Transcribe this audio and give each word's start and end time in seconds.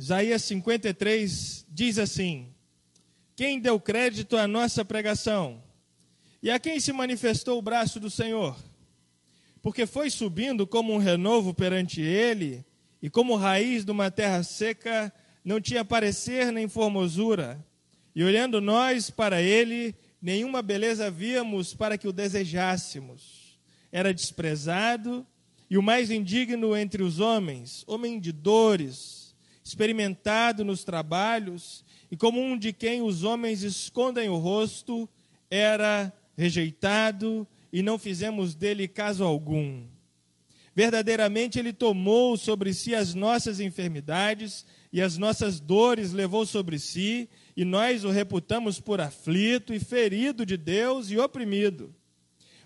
Isaías 0.00 0.44
53 0.44 1.66
diz 1.68 1.98
assim: 1.98 2.48
Quem 3.36 3.60
deu 3.60 3.78
crédito 3.78 4.34
à 4.34 4.48
nossa 4.48 4.82
pregação? 4.82 5.62
E 6.42 6.50
a 6.50 6.58
quem 6.58 6.80
se 6.80 6.90
manifestou 6.90 7.58
o 7.58 7.62
braço 7.62 8.00
do 8.00 8.08
Senhor? 8.08 8.56
Porque 9.60 9.84
foi 9.84 10.08
subindo 10.08 10.66
como 10.66 10.94
um 10.94 10.96
renovo 10.96 11.52
perante 11.52 12.00
ele, 12.00 12.64
e 13.02 13.10
como 13.10 13.36
raiz 13.36 13.84
de 13.84 13.90
uma 13.90 14.10
terra 14.10 14.42
seca, 14.42 15.12
não 15.44 15.60
tinha 15.60 15.84
parecer 15.84 16.50
nem 16.50 16.66
formosura. 16.66 17.62
E 18.14 18.24
olhando 18.24 18.58
nós 18.58 19.10
para 19.10 19.42
ele, 19.42 19.94
nenhuma 20.22 20.62
beleza 20.62 21.10
víamos 21.10 21.74
para 21.74 21.98
que 21.98 22.08
o 22.08 22.12
desejássemos. 22.12 23.60
Era 23.92 24.14
desprezado 24.14 25.26
e 25.68 25.76
o 25.76 25.82
mais 25.82 26.10
indigno 26.10 26.74
entre 26.74 27.02
os 27.02 27.20
homens, 27.20 27.84
homem 27.86 28.18
de 28.18 28.32
dores, 28.32 29.19
experimentado 29.70 30.64
nos 30.64 30.82
trabalhos, 30.82 31.84
e 32.10 32.16
como 32.16 32.40
um 32.40 32.58
de 32.58 32.72
quem 32.72 33.02
os 33.02 33.22
homens 33.22 33.62
escondem 33.62 34.28
o 34.28 34.36
rosto, 34.36 35.08
era 35.48 36.12
rejeitado 36.36 37.46
e 37.72 37.80
não 37.80 37.96
fizemos 37.96 38.54
dele 38.56 38.88
caso 38.88 39.22
algum. 39.22 39.84
Verdadeiramente 40.74 41.58
ele 41.58 41.72
tomou 41.72 42.36
sobre 42.36 42.74
si 42.74 42.96
as 42.96 43.14
nossas 43.14 43.60
enfermidades 43.60 44.66
e 44.92 45.00
as 45.00 45.16
nossas 45.16 45.60
dores 45.60 46.12
levou 46.12 46.44
sobre 46.44 46.76
si, 46.76 47.28
e 47.56 47.64
nós 47.64 48.04
o 48.04 48.10
reputamos 48.10 48.80
por 48.80 49.00
aflito 49.00 49.72
e 49.72 49.78
ferido 49.78 50.44
de 50.44 50.56
Deus 50.56 51.12
e 51.12 51.18
oprimido. 51.18 51.94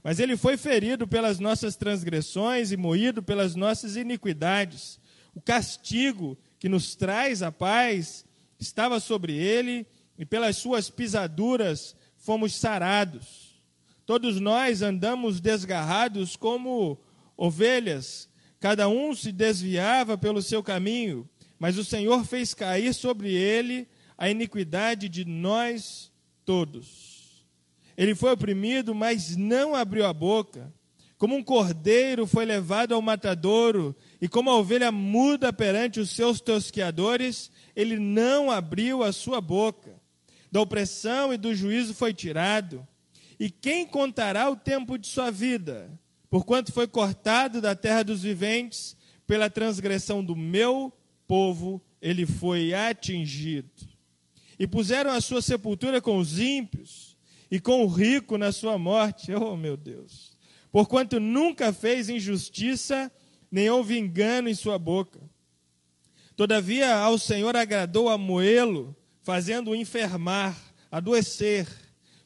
Mas 0.03 0.19
ele 0.19 0.39
foi 0.39 0.57
ferido 0.57 1.07
pelas 1.07 1.39
nossas 1.39 1.77
transgressões 1.77 2.73
e 2.73 2.79
moído 2.79 3.23
pelas 3.23 3.55
nossas 3.55 3.95
iniquidades. 3.95 4.99
O 5.35 5.41
castigo 5.41 6.39
que 6.65 6.69
nos 6.71 6.95
traz 6.95 7.43
a 7.43 7.53
paz 7.53 8.25
estava 8.59 8.99
sobre 8.99 9.37
ele, 9.37 9.87
e 10.17 10.25
pelas 10.25 10.57
suas 10.57 10.89
pisaduras 10.89 11.95
fomos 12.17 12.55
sarados. 12.55 13.63
Todos 14.07 14.41
nós 14.41 14.81
andamos 14.81 15.43
desgarrados 15.43 16.37
como 16.37 16.99
ovelhas, 17.37 18.31
cada 18.59 18.89
um 18.89 19.15
se 19.15 19.31
desviava 19.31 20.17
pelo 20.17 20.41
seu 20.41 20.63
caminho, 20.63 21.29
mas 21.59 21.77
o 21.77 21.85
Senhor 21.85 22.25
fez 22.25 22.55
cair 22.55 22.95
sobre 22.95 23.35
ele 23.35 23.87
a 24.17 24.31
iniquidade 24.31 25.07
de 25.07 25.27
nós 25.27 26.11
todos. 26.47 27.47
Ele 27.95 28.15
foi 28.15 28.33
oprimido, 28.33 28.95
mas 28.95 29.37
não 29.37 29.75
abriu 29.75 30.07
a 30.07 30.15
boca. 30.15 30.73
Como 31.25 31.37
um 31.37 31.43
cordeiro 31.43 32.27
foi 32.27 32.45
levado 32.45 32.95
ao 32.95 33.01
matadouro, 33.01 33.97
e 34.21 34.29
como 34.29 34.51
a 34.51 34.59
ovelha 34.59 34.93
muda 34.93 35.55
perante 35.55 35.99
os 35.99 36.11
seus 36.11 36.39
tosqueadores, 36.39 37.51
ele 37.75 37.99
não 37.99 38.51
abriu 38.51 39.03
a 39.03 39.11
sua 39.11 39.41
boca. 39.41 39.99
Da 40.53 40.61
opressão 40.61 41.33
e 41.33 41.39
do 41.39 41.55
juízo 41.55 41.95
foi 41.95 42.13
tirado. 42.13 42.87
E 43.41 43.49
quem 43.49 43.87
contará 43.87 44.51
o 44.51 44.55
tempo 44.55 44.99
de 44.99 45.07
sua 45.07 45.31
vida? 45.31 45.99
Porquanto 46.29 46.75
foi 46.75 46.87
cortado 46.87 47.59
da 47.59 47.75
terra 47.75 48.03
dos 48.03 48.23
viventes, 48.23 48.95
pela 49.27 49.49
transgressão 49.49 50.23
do 50.23 50.37
meu 50.37 50.93
povo, 51.27 51.83
ele 52.03 52.27
foi 52.27 52.75
atingido. 52.75 53.71
E 54.59 54.67
puseram 54.67 55.11
a 55.11 55.23
sua 55.23 55.41
sepultura 55.41 56.03
com 56.03 56.19
os 56.19 56.39
ímpios 56.39 57.17
e 57.51 57.59
com 57.59 57.83
o 57.83 57.89
rico 57.89 58.37
na 58.37 58.53
sua 58.53 58.77
morte. 58.77 59.33
Oh, 59.33 59.57
meu 59.57 59.75
Deus! 59.75 60.34
Porquanto 60.75 61.21
nunca 61.21 61.73
fez 61.73 62.09
injustiça, 62.09 63.09
nem 63.49 63.71
houve 63.71 63.97
engano 63.97 64.49
em 64.49 64.55
sua 64.55 64.77
boca. 64.77 65.21
Todavia, 66.35 66.93
ao 66.97 67.17
Senhor 67.17 67.55
agradou 67.55 68.09
a 68.09 68.19
moê-lo, 68.19 68.97
fazendo-o 69.23 69.77
enfermar, 69.77 70.59
adoecer. 70.91 71.69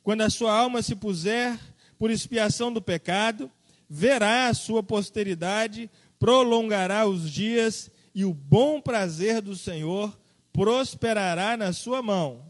Quando 0.02 0.22
a 0.22 0.30
sua 0.30 0.58
alma 0.58 0.80
se 0.80 0.94
puser 0.96 1.58
por 1.98 2.10
expiação 2.10 2.72
do 2.72 2.80
pecado, 2.80 3.52
verá 3.86 4.48
a 4.48 4.54
sua 4.54 4.82
posteridade, 4.82 5.90
prolongará 6.18 7.06
os 7.06 7.30
dias, 7.30 7.90
e 8.14 8.24
o 8.24 8.32
bom 8.32 8.80
prazer 8.80 9.42
do 9.42 9.54
Senhor 9.54 10.18
prosperará 10.50 11.54
na 11.54 11.74
sua 11.74 12.00
mão 12.00 12.48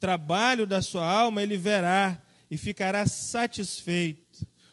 trabalho 0.00 0.66
da 0.66 0.80
sua 0.80 1.06
alma 1.06 1.42
ele 1.42 1.58
verá 1.58 2.20
e 2.50 2.56
ficará 2.56 3.06
satisfeito. 3.06 4.29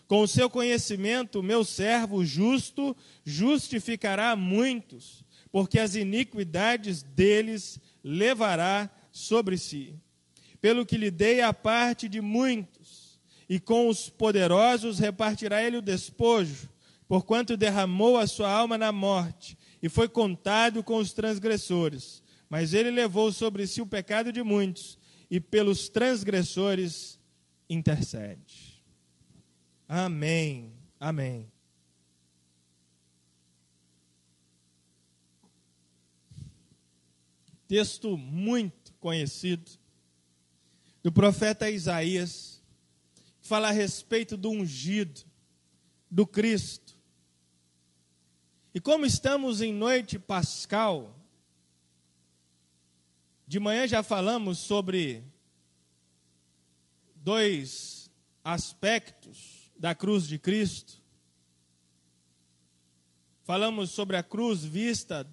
Com 0.08 0.22
o 0.22 0.28
seu 0.28 0.50
conhecimento, 0.50 1.44
meu 1.44 1.66
servo 1.66 2.24
justo 2.24 2.96
justificará 3.26 4.36
muitos, 4.36 5.26
porque 5.52 5.80
as 5.80 5.96
iniquidades 5.96 7.04
deles 7.04 7.80
levará 8.04 8.90
sobre 9.12 9.58
si. 9.58 9.96
Pelo 10.62 10.86
que 10.86 10.98
lhe 10.98 11.12
dei 11.12 11.42
a 11.42 11.54
parte 11.54 12.08
de 12.08 12.22
muitos, 12.22 13.20
e 13.50 13.60
com 13.60 13.88
os 13.88 14.10
poderosos 14.10 15.00
repartirá 15.00 15.62
ele 15.62 15.78
o 15.78 15.82
despojo, 15.82 16.70
porquanto 17.08 17.58
derramou 17.58 18.18
a 18.18 18.28
sua 18.28 18.50
alma 18.50 18.78
na 18.78 18.92
morte, 18.92 19.58
e 19.82 19.90
foi 19.90 20.08
contado 20.08 20.84
com 20.84 20.98
os 20.98 21.14
transgressores. 21.14 22.24
Mas 22.50 22.74
ele 22.74 22.92
levou 22.92 23.32
sobre 23.32 23.68
si 23.68 23.82
o 23.82 23.86
pecado 23.86 24.32
de 24.32 24.42
muitos 24.42 24.98
e 25.30 25.40
pelos 25.40 25.90
transgressores 25.90 27.20
intercede. 27.70 28.47
Amém. 29.88 30.74
Amém. 31.00 31.50
Texto 37.68 38.18
muito 38.18 38.94
conhecido 38.96 39.72
do 41.02 41.12
profeta 41.12 41.70
Isaías, 41.70 42.62
que 43.40 43.48
fala 43.48 43.70
a 43.70 43.72
respeito 43.72 44.36
do 44.36 44.50
ungido, 44.50 45.22
do 46.12 46.28
Cristo. 46.28 46.98
E 48.74 48.80
como 48.80 49.06
estamos 49.06 49.62
em 49.62 49.74
noite 49.74 50.20
pascal, 50.20 51.18
de 53.48 53.60
manhã 53.60 53.88
já 53.88 54.04
falamos 54.04 54.60
sobre 54.60 55.24
dois 57.16 58.12
aspectos 58.44 59.67
da 59.78 59.94
cruz 59.94 60.28
de 60.28 60.38
Cristo. 60.40 61.02
Falamos 63.44 63.92
sobre 63.92 64.18
a 64.18 64.24
cruz 64.24 64.64
vista 64.64 65.28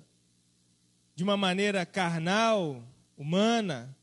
de 1.15 1.25
uma 1.25 1.37
maneira 1.37 1.85
carnal, 1.85 2.83
humana, 3.17 3.97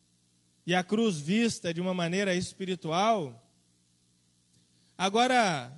e 0.66 0.76
a 0.76 0.84
cruz 0.84 1.20
vista 1.20 1.74
de 1.74 1.82
uma 1.82 1.94
maneira 1.94 2.36
espiritual. 2.36 3.42
Agora, 4.98 5.72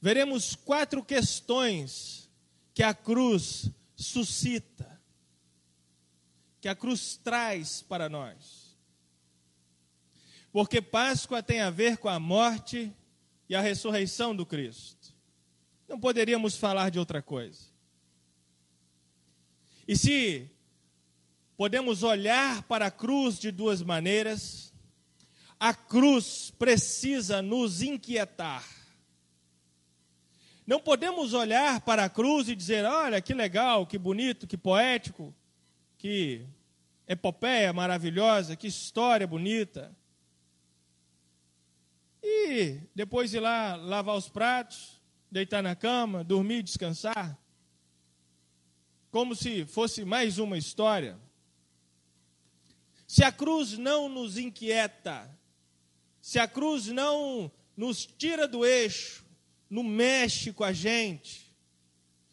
veremos 0.00 0.54
quatro 0.54 1.04
questões 1.04 2.30
que 2.72 2.82
a 2.82 2.94
cruz 2.94 3.70
suscita 3.96 4.96
que 6.66 6.68
a 6.68 6.74
cruz 6.74 7.16
traz 7.22 7.80
para 7.82 8.08
nós. 8.08 8.76
Porque 10.50 10.82
Páscoa 10.82 11.40
tem 11.40 11.60
a 11.60 11.70
ver 11.70 11.96
com 11.98 12.08
a 12.08 12.18
morte 12.18 12.92
e 13.48 13.54
a 13.54 13.60
ressurreição 13.60 14.34
do 14.34 14.44
Cristo. 14.44 15.14
Não 15.88 15.98
poderíamos 15.98 16.56
falar 16.56 16.90
de 16.90 16.98
outra 16.98 17.22
coisa. 17.22 17.64
E 19.86 19.96
se 19.96 20.50
podemos 21.56 22.02
olhar 22.02 22.62
para 22.64 22.86
a 22.86 22.90
cruz 22.90 23.38
de 23.38 23.50
duas 23.50 23.82
maneiras, 23.82 24.72
a 25.58 25.72
cruz 25.72 26.52
precisa 26.58 27.40
nos 27.40 27.82
inquietar. 27.82 28.64
Não 30.66 30.80
podemos 30.80 31.32
olhar 31.32 31.80
para 31.82 32.04
a 32.04 32.10
cruz 32.10 32.48
e 32.48 32.56
dizer: 32.56 32.84
olha 32.84 33.20
que 33.22 33.32
legal, 33.32 33.86
que 33.86 33.96
bonito, 33.96 34.46
que 34.46 34.56
poético, 34.56 35.32
que 35.96 36.44
epopeia 37.06 37.72
maravilhosa, 37.72 38.56
que 38.56 38.66
história 38.66 39.26
bonita. 39.26 39.96
Depois 42.94 43.34
ir 43.34 43.40
lá 43.40 43.76
lavar 43.76 44.16
os 44.16 44.28
pratos, 44.28 45.00
deitar 45.30 45.62
na 45.62 45.74
cama, 45.74 46.22
dormir, 46.22 46.62
descansar. 46.62 47.38
Como 49.10 49.34
se 49.34 49.64
fosse 49.64 50.04
mais 50.04 50.38
uma 50.38 50.58
história. 50.58 51.18
Se 53.06 53.22
a 53.24 53.32
cruz 53.32 53.78
não 53.78 54.08
nos 54.08 54.36
inquieta, 54.36 55.30
se 56.20 56.38
a 56.38 56.48
cruz 56.48 56.88
não 56.88 57.50
nos 57.76 58.04
tira 58.04 58.48
do 58.48 58.64
eixo, 58.64 59.24
não 59.70 59.82
mexe 59.82 60.52
com 60.52 60.64
a 60.64 60.72
gente, 60.72 61.54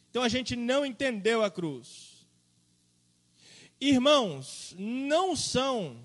então 0.10 0.22
a 0.22 0.30
gente 0.30 0.56
não 0.56 0.86
entendeu 0.86 1.44
a 1.44 1.50
cruz. 1.50 2.28
Irmãos, 3.82 4.76
não 4.78 5.36
são 5.36 6.00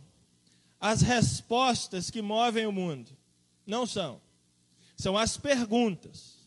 as 0.81 1.03
respostas 1.03 2.11
que 2.11 2.23
movem 2.23 2.67
o 2.67 2.73
mundo. 2.73 3.18
Não 3.69 3.85
são. 3.85 4.19
São 4.97 5.17
as 5.17 5.37
perguntas. 5.37 6.39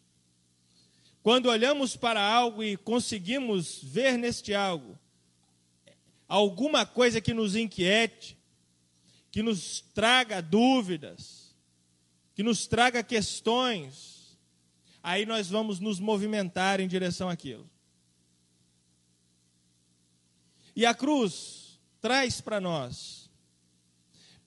Quando 1.22 1.46
olhamos 1.46 1.96
para 1.96 2.20
algo 2.20 2.64
e 2.64 2.76
conseguimos 2.76 3.80
ver 3.84 4.18
neste 4.18 4.56
algo 4.56 4.98
alguma 6.28 6.86
coisa 6.86 7.22
que 7.22 7.34
nos 7.34 7.56
inquiete, 7.56 8.38
que 9.30 9.44
nos 9.44 9.82
traga 9.94 10.42
dúvidas, 10.42 11.54
que 12.34 12.42
nos 12.42 12.66
traga 12.66 13.04
questões, 13.04 14.40
aí 15.04 15.26
nós 15.26 15.50
vamos 15.50 15.80
nos 15.80 16.00
movimentar 16.00 16.80
em 16.80 16.88
direção 16.88 17.30
àquilo. 17.30 17.70
E 20.74 20.86
a 20.86 20.94
cruz 20.96 21.80
traz 22.00 22.42
para 22.42 22.60
nós 22.60 23.30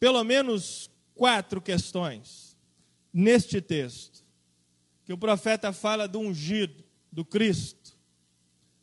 pelo 0.01 0.25
menos 0.25 0.91
quatro 1.15 1.61
questões 1.63 2.44
neste 3.15 3.61
texto, 3.61 4.25
que 5.05 5.13
o 5.13 5.19
profeta 5.19 5.73
fala 5.73 6.09
do 6.09 6.19
ungido, 6.19 6.83
do 7.13 7.25
Cristo, 7.25 7.97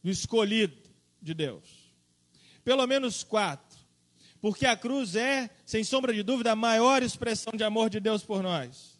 do 0.01 0.09
escolhido 0.09 0.89
de 1.21 1.33
Deus. 1.33 1.93
Pelo 2.63 2.87
menos 2.87 3.23
quatro. 3.23 3.77
Porque 4.39 4.65
a 4.65 4.77
cruz 4.77 5.15
é, 5.15 5.49
sem 5.65 5.83
sombra 5.83 6.13
de 6.13 6.23
dúvida, 6.23 6.53
a 6.53 6.55
maior 6.55 7.03
expressão 7.03 7.53
de 7.53 7.63
amor 7.63 7.89
de 7.89 7.99
Deus 7.99 8.23
por 8.23 8.41
nós. 8.41 8.99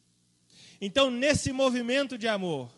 Então, 0.80 1.10
nesse 1.10 1.51
movimento 1.51 2.18
de 2.18 2.27
amor, 2.27 2.72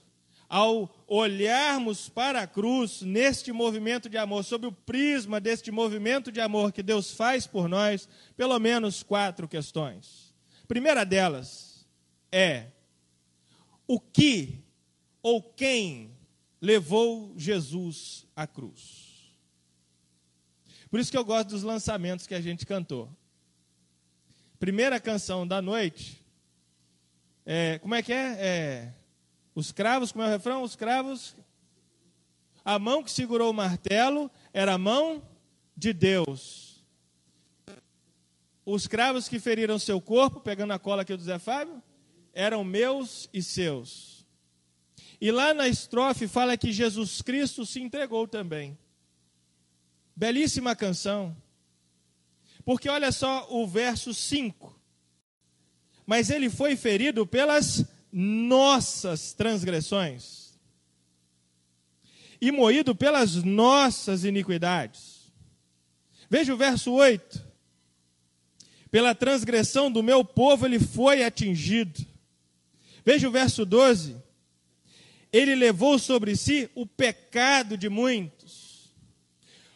ao 0.48 0.94
olharmos 1.08 2.08
para 2.08 2.42
a 2.42 2.48
cruz, 2.48 3.02
neste 3.02 3.52
movimento 3.52 4.08
de 4.08 4.18
amor, 4.18 4.44
sob 4.44 4.68
o 4.68 4.72
prisma 4.72 5.42
deste 5.42 5.72
movimento 5.72 6.32
de 6.32 6.40
amor 6.40 6.72
que 6.72 6.84
Deus 6.84 7.12
faz 7.12 7.48
por 7.48 7.68
nós, 7.68 8.08
pelo 8.38 8.60
menos 8.60 9.02
quatro 9.02 9.48
questões. 9.48 10.34
Primeira 10.68 11.04
delas 11.04 11.73
é: 12.34 12.72
o 13.88 14.00
que 14.00 14.60
ou 15.22 15.42
quem 15.42 16.12
levou 16.60 17.34
Jesus 17.38 18.26
à 18.36 18.48
cruz? 18.48 19.14
Por 20.90 21.00
isso 21.00 21.12
que 21.12 21.18
eu 21.18 21.26
gosto 21.26 21.50
dos 21.50 21.64
lançamentos 21.64 22.28
que 22.28 22.36
a 22.36 22.42
gente 22.42 22.66
cantou. 22.66 23.10
Primeira 24.60 25.00
canção 25.00 25.48
da 25.48 25.62
noite. 25.62 26.24
É, 27.46 27.80
como 27.80 27.96
é 27.96 28.02
que 28.02 28.14
é? 28.14 28.38
é? 28.40 28.94
Os 29.56 29.72
cravos, 29.72 30.12
como 30.12 30.24
é 30.24 30.28
o 30.28 30.32
refrão? 30.32 30.64
Os 30.64 30.76
cravos. 30.76 31.36
A 32.64 32.80
mão 32.80 33.04
que 33.04 33.12
segurou 33.12 33.52
o 33.52 33.54
martelo 33.54 34.32
era 34.54 34.74
a 34.74 34.78
mão 34.78 35.22
de 35.76 35.94
Deus. 35.94 36.84
Os 38.66 38.88
cravos 38.88 39.28
que 39.28 39.40
feriram 39.40 39.78
seu 39.78 40.00
corpo, 40.00 40.40
pegando 40.40 40.72
a 40.72 40.80
cola 40.80 41.02
aqui 41.02 41.16
do 41.16 41.24
Zé 41.24 41.38
Fábio, 41.38 41.82
eram 42.34 42.64
meus 42.64 43.30
e 43.34 43.42
seus. 43.42 44.26
E 45.22 45.32
lá 45.32 45.54
na 45.54 45.68
estrofe 45.68 46.28
fala 46.28 46.58
que 46.58 46.72
Jesus 46.72 47.22
Cristo 47.22 47.66
se 47.66 47.80
entregou 47.80 48.28
também. 48.28 48.78
Belíssima 50.16 50.76
canção. 50.76 51.36
Porque 52.66 52.90
olha 52.90 53.12
só 53.12 53.48
o 53.50 53.68
verso 53.68 54.14
5. 54.14 54.78
Mas 56.06 56.30
ele 56.30 56.50
foi 56.50 56.76
ferido 56.76 57.26
pelas 57.26 57.86
nossas 58.12 59.34
transgressões 59.34 60.44
e 62.42 62.52
moído 62.52 62.94
pelas 62.94 63.36
nossas 63.44 64.26
iniquidades. 64.26 65.32
Veja 66.30 66.54
o 66.54 66.58
verso 66.58 66.92
8. 66.92 67.42
Pela 68.92 69.16
transgressão 69.16 69.90
do 69.90 70.04
meu 70.04 70.26
povo 70.26 70.66
ele 70.66 70.80
foi 70.80 71.24
atingido. 71.24 72.06
Veja 73.06 73.28
o 73.28 73.32
verso 73.32 73.66
12. 73.66 74.22
Ele 75.32 75.56
levou 75.56 75.98
sobre 75.98 76.36
si 76.36 76.70
o 76.76 76.86
pecado 76.86 77.78
de 77.78 77.90
muitos 77.90 78.64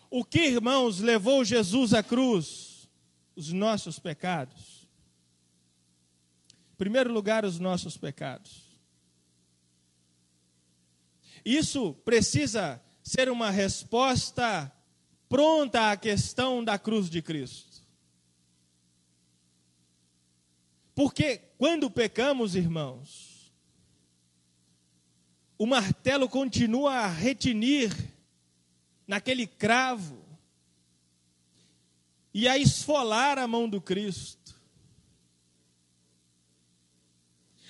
o 0.09 0.23
que, 0.23 0.39
irmãos, 0.39 0.99
levou 0.99 1.43
Jesus 1.43 1.93
à 1.93 2.01
cruz? 2.01 2.89
Os 3.35 3.51
nossos 3.51 3.99
pecados. 3.99 4.87
Em 6.73 6.75
primeiro 6.77 7.11
lugar, 7.11 7.43
os 7.43 7.59
nossos 7.59 7.97
pecados. 7.97 8.65
Isso 11.43 11.93
precisa 12.05 12.81
ser 13.03 13.29
uma 13.29 13.51
resposta 13.51 14.71
pronta 15.29 15.91
à 15.91 15.97
questão 15.97 16.63
da 16.63 16.79
cruz 16.79 17.09
de 17.09 17.21
Cristo. 17.21 17.66
Porque 20.97 21.37
quando 21.59 21.91
pecamos, 21.91 22.55
irmãos, 22.55 23.53
o 25.55 25.67
martelo 25.67 26.27
continua 26.27 26.91
a 26.93 27.07
retinir 27.07 27.91
naquele 29.05 29.45
cravo 29.45 30.25
e 32.33 32.47
a 32.47 32.57
esfolar 32.57 33.37
a 33.37 33.45
mão 33.45 33.69
do 33.69 33.79
Cristo. 33.79 34.59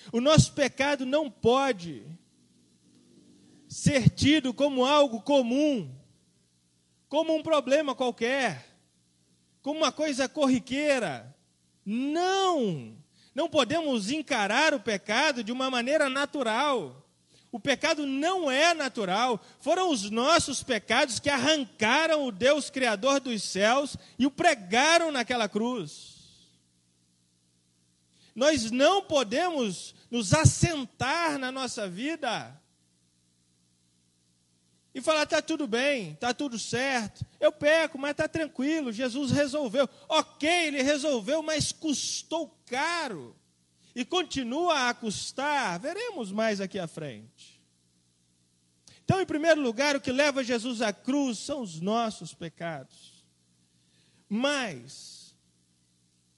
O 0.09 0.21
nosso 0.21 0.53
pecado 0.53 1.05
não 1.05 1.29
pode 1.29 2.05
ser 3.67 4.09
tido 4.09 4.53
como 4.53 4.85
algo 4.85 5.21
comum, 5.21 5.93
como 7.09 7.35
um 7.35 7.43
problema 7.43 7.93
qualquer, 7.93 8.73
como 9.61 9.81
uma 9.81 9.91
coisa 9.91 10.29
corriqueira. 10.29 11.35
Não! 11.85 13.05
Não 13.37 13.47
podemos 13.47 14.09
encarar 14.09 14.73
o 14.73 14.79
pecado 14.79 15.43
de 15.43 15.51
uma 15.51 15.69
maneira 15.69 16.09
natural. 16.09 17.07
O 17.51 17.59
pecado 17.59 18.03
não 18.03 18.49
é 18.49 18.73
natural. 18.73 19.39
Foram 19.59 19.91
os 19.91 20.09
nossos 20.09 20.63
pecados 20.63 21.19
que 21.19 21.29
arrancaram 21.29 22.25
o 22.25 22.31
Deus 22.31 22.71
Criador 22.71 23.19
dos 23.19 23.43
céus 23.43 23.95
e 24.17 24.25
o 24.25 24.31
pregaram 24.31 25.11
naquela 25.11 25.47
cruz. 25.47 26.15
Nós 28.33 28.71
não 28.71 29.03
podemos 29.03 29.93
nos 30.09 30.33
assentar 30.33 31.37
na 31.37 31.51
nossa 31.51 31.87
vida 31.87 32.59
e 34.93 35.01
falar: 35.01 35.23
está 35.23 35.41
tudo 35.41 35.67
bem, 35.67 36.11
está 36.13 36.33
tudo 36.33 36.57
certo, 36.57 37.25
eu 37.39 37.51
peco, 37.51 37.97
mas 37.97 38.11
está 38.11 38.27
tranquilo, 38.27 38.91
Jesus 38.91 39.31
resolveu. 39.31 39.87
Ok, 40.07 40.49
ele 40.49 40.81
resolveu, 40.81 41.41
mas 41.41 41.71
custou 41.71 42.57
caro 42.65 43.35
e 43.95 44.05
continua 44.05 44.89
a 44.89 44.93
custar, 44.93 45.79
veremos 45.79 46.31
mais 46.31 46.61
aqui 46.61 46.77
à 46.77 46.87
frente. 46.87 47.57
Então, 49.03 49.21
em 49.21 49.25
primeiro 49.25 49.61
lugar, 49.61 49.95
o 49.95 50.01
que 50.01 50.11
leva 50.11 50.43
Jesus 50.43 50.81
à 50.81 50.91
cruz 50.91 51.39
são 51.39 51.61
os 51.61 51.79
nossos 51.79 52.33
pecados. 52.33 53.23
Mas, 54.27 55.33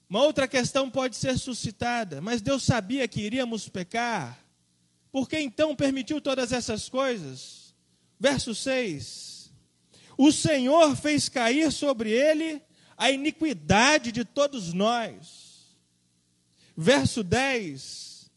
uma 0.08 0.22
outra 0.22 0.48
questão 0.48 0.89
pode 0.89 1.15
ser 1.15 1.38
suscitada, 1.38 2.22
mas 2.22 2.41
Deus 2.41 2.63
sabia 2.63 3.08
que 3.08 3.22
iríamos 3.22 3.68
pecar, 3.68 4.39
por 5.12 5.27
que 5.27 5.39
então 5.39 5.75
permitiu 5.75 6.22
todas 6.22 6.53
essas 6.53 6.88
coisas? 6.88 7.59
Verso 8.19 8.53
6: 8.53 9.51
O 10.17 10.31
Senhor 10.31 10.95
fez 10.95 11.29
cair 11.29 11.71
sobre 11.71 12.11
ele 12.11 12.61
a 12.97 13.09
iniquidade 13.09 14.11
de 14.11 14.25
todos 14.25 14.73
nós 14.73 15.49
verso 16.79 17.23
10. 17.23 18.31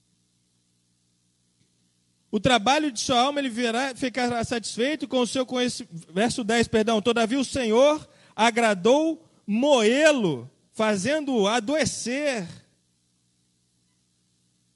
O 2.28 2.40
trabalho 2.40 2.90
de 2.90 2.98
sua 2.98 3.20
alma 3.20 3.38
ele 3.38 3.48
virá, 3.48 3.94
ficará 3.94 4.42
satisfeito 4.42 5.06
com 5.06 5.20
o 5.20 5.26
seu 5.26 5.46
conhecimento. 5.46 6.12
Verso 6.12 6.42
10, 6.42 6.66
perdão. 6.66 7.00
Todavia 7.00 7.38
o 7.38 7.44
Senhor 7.44 8.08
agradou 8.34 9.24
moê-lo, 9.46 10.50
fazendo-o 10.72 11.46
adoecer. 11.46 12.48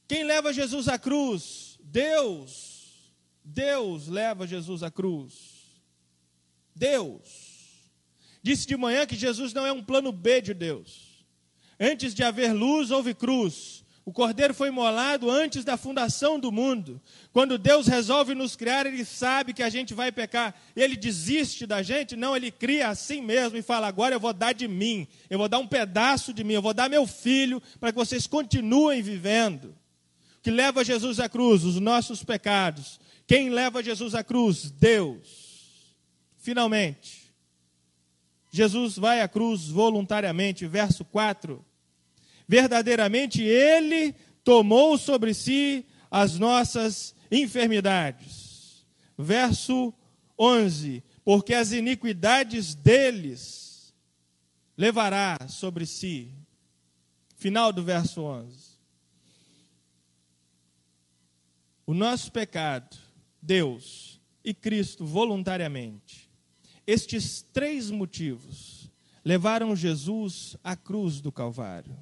Quem 0.06 0.22
leva 0.22 0.52
Jesus 0.52 0.86
à 0.86 0.96
cruz? 0.96 1.76
Deus. 1.82 2.75
Deus 3.48 4.08
leva 4.08 4.46
Jesus 4.46 4.82
à 4.82 4.90
cruz. 4.90 5.34
Deus. 6.74 7.46
Disse 8.42 8.66
de 8.66 8.76
manhã 8.76 9.06
que 9.06 9.14
Jesus 9.14 9.54
não 9.54 9.64
é 9.64 9.72
um 9.72 9.82
plano 9.82 10.10
B 10.10 10.40
de 10.40 10.52
Deus. 10.52 11.24
Antes 11.78 12.12
de 12.12 12.24
haver 12.24 12.52
luz, 12.52 12.90
houve 12.90 13.14
cruz. 13.14 13.84
O 14.04 14.12
cordeiro 14.12 14.54
foi 14.54 14.68
imolado 14.68 15.30
antes 15.30 15.64
da 15.64 15.76
fundação 15.76 16.38
do 16.38 16.52
mundo. 16.52 17.00
Quando 17.32 17.58
Deus 17.58 17.86
resolve 17.86 18.34
nos 18.34 18.56
criar, 18.56 18.86
Ele 18.86 19.04
sabe 19.04 19.52
que 19.52 19.62
a 19.62 19.68
gente 19.68 19.94
vai 19.94 20.10
pecar. 20.10 20.54
Ele 20.74 20.96
desiste 20.96 21.66
da 21.66 21.82
gente? 21.82 22.14
Não, 22.16 22.36
Ele 22.36 22.50
cria 22.50 22.88
assim 22.88 23.20
mesmo 23.20 23.58
e 23.58 23.62
fala: 23.62 23.86
agora 23.86 24.14
eu 24.14 24.20
vou 24.20 24.32
dar 24.32 24.52
de 24.52 24.68
mim, 24.68 25.06
eu 25.30 25.38
vou 25.38 25.48
dar 25.48 25.58
um 25.58 25.66
pedaço 25.66 26.32
de 26.32 26.44
mim, 26.44 26.54
eu 26.54 26.62
vou 26.62 26.74
dar 26.74 26.88
meu 26.88 27.06
filho 27.06 27.62
para 27.80 27.90
que 27.92 27.98
vocês 27.98 28.26
continuem 28.26 29.02
vivendo. 29.02 29.74
O 30.38 30.42
que 30.42 30.50
leva 30.50 30.84
Jesus 30.84 31.18
à 31.18 31.28
cruz? 31.28 31.64
Os 31.64 31.80
nossos 31.80 32.22
pecados. 32.22 33.00
Quem 33.26 33.50
leva 33.50 33.82
Jesus 33.82 34.14
à 34.14 34.22
cruz? 34.22 34.70
Deus. 34.70 35.96
Finalmente, 36.38 37.34
Jesus 38.50 38.96
vai 38.96 39.20
à 39.20 39.28
cruz 39.28 39.68
voluntariamente, 39.68 40.66
verso 40.66 41.04
4. 41.04 41.64
Verdadeiramente 42.48 43.42
ele 43.42 44.14
tomou 44.44 44.96
sobre 44.96 45.34
si 45.34 45.84
as 46.10 46.38
nossas 46.38 47.14
enfermidades. 47.30 48.86
Verso 49.18 49.92
11: 50.38 51.02
Porque 51.24 51.52
as 51.52 51.72
iniquidades 51.72 52.74
deles 52.74 53.92
levará 54.76 55.36
sobre 55.48 55.84
si. 55.84 56.32
Final 57.36 57.72
do 57.72 57.82
verso 57.82 58.22
11. 58.22 58.76
O 61.84 61.94
nosso 61.94 62.32
pecado, 62.32 62.96
Deus 63.46 64.20
e 64.44 64.52
Cristo 64.52 65.06
voluntariamente. 65.06 66.28
Estes 66.84 67.42
três 67.52 67.90
motivos 67.90 68.90
levaram 69.24 69.74
Jesus 69.74 70.56
à 70.62 70.76
cruz 70.76 71.20
do 71.20 71.30
Calvário. 71.30 71.96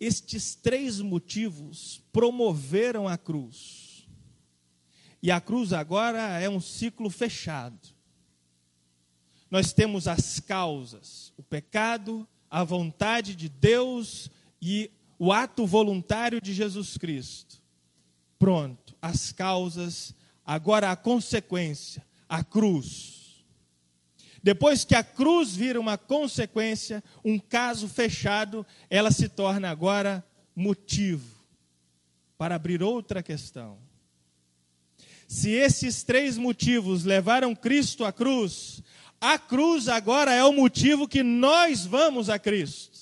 Estes 0.00 0.54
três 0.54 1.00
motivos 1.00 2.02
promoveram 2.12 3.06
a 3.06 3.16
cruz. 3.16 4.08
E 5.22 5.30
a 5.30 5.40
cruz 5.40 5.72
agora 5.72 6.40
é 6.40 6.48
um 6.48 6.60
ciclo 6.60 7.08
fechado. 7.08 7.78
Nós 9.50 9.72
temos 9.72 10.08
as 10.08 10.40
causas: 10.40 11.32
o 11.36 11.42
pecado, 11.42 12.26
a 12.50 12.64
vontade 12.64 13.36
de 13.36 13.48
Deus 13.48 14.28
e 14.60 14.90
o 15.18 15.32
ato 15.32 15.64
voluntário 15.64 16.40
de 16.40 16.52
Jesus 16.52 16.96
Cristo. 16.96 17.61
Pronto, 18.42 18.96
as 19.00 19.30
causas, 19.30 20.12
agora 20.44 20.90
a 20.90 20.96
consequência, 20.96 22.04
a 22.28 22.42
cruz. 22.42 23.44
Depois 24.42 24.84
que 24.84 24.96
a 24.96 25.04
cruz 25.04 25.54
vira 25.54 25.78
uma 25.78 25.96
consequência, 25.96 27.04
um 27.24 27.38
caso 27.38 27.86
fechado, 27.86 28.66
ela 28.90 29.12
se 29.12 29.28
torna 29.28 29.70
agora 29.70 30.26
motivo 30.56 31.24
para 32.36 32.56
abrir 32.56 32.82
outra 32.82 33.22
questão. 33.22 33.78
Se 35.28 35.50
esses 35.50 36.02
três 36.02 36.36
motivos 36.36 37.04
levaram 37.04 37.54
Cristo 37.54 38.04
à 38.04 38.12
cruz, 38.12 38.82
a 39.20 39.38
cruz 39.38 39.86
agora 39.86 40.34
é 40.34 40.42
o 40.42 40.52
motivo 40.52 41.06
que 41.06 41.22
nós 41.22 41.86
vamos 41.86 42.28
a 42.28 42.40
Cristo. 42.40 43.01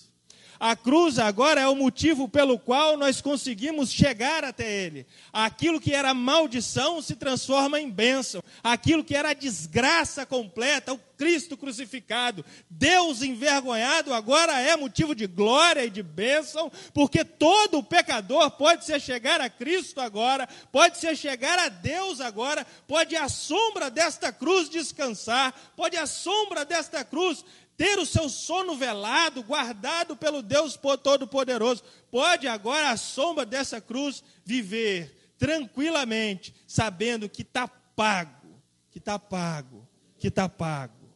A 0.61 0.77
cruz 0.77 1.19
agora 1.19 1.59
é 1.59 1.67
o 1.67 1.75
motivo 1.75 2.29
pelo 2.29 2.59
qual 2.59 2.99
nós 2.99 3.23
conseguimos 3.23 3.91
chegar 3.91 4.45
até 4.45 4.71
Ele. 4.71 5.07
Aquilo 5.33 5.81
que 5.81 5.95
era 5.95 6.13
maldição 6.13 7.01
se 7.01 7.17
transforma 7.17 7.81
em 7.81 7.89
bênção. 7.89 8.45
Aquilo 8.63 9.03
que 9.03 9.17
era 9.17 9.33
desgraça 9.33 10.27
completa, 10.27 10.93
o 10.93 11.01
Cristo 11.21 11.55
crucificado, 11.55 12.43
Deus 12.71 13.21
envergonhado, 13.21 14.15
agora 14.15 14.59
é 14.59 14.75
motivo 14.75 15.15
de 15.15 15.27
glória 15.27 15.85
e 15.85 15.91
de 15.91 16.03
bênção, 16.03 16.73
porque 16.95 17.27
todo 17.27 17.83
pecador 17.83 18.51
pode 18.53 18.87
se 18.87 18.99
chegar 18.99 19.39
a 19.39 19.51
Cristo 19.51 20.01
agora, 20.01 20.49
pode 20.73 20.97
se 20.97 21.15
chegar 21.15 21.59
a 21.59 21.69
Deus 21.69 22.23
agora, 22.23 22.67
pode 22.89 23.17
à 23.17 23.29
sombra 23.29 23.91
desta 23.91 24.33
cruz 24.33 24.71
descansar, 24.71 25.55
pode 25.77 25.95
à 25.95 26.07
sombra 26.07 26.65
desta 26.65 27.05
cruz 27.05 27.45
ter 27.81 27.99
o 27.99 28.05
seu 28.05 28.29
sono 28.29 28.77
velado, 28.77 29.43
guardado 29.43 30.15
pelo 30.15 30.43
Deus 30.43 30.79
Todo-Poderoso, 31.03 31.83
pode 32.11 32.47
agora, 32.47 32.91
à 32.91 32.97
sombra 32.99 33.47
dessa 33.47 33.81
cruz, 33.81 34.23
viver 34.45 35.33
tranquilamente, 35.39 36.55
sabendo 36.67 37.27
que 37.27 37.41
está 37.41 37.67
pago, 37.67 38.61
que 38.91 38.99
está 38.99 39.19
pago, 39.19 39.89
que 40.19 40.29
está 40.29 40.47
pago. 40.47 41.11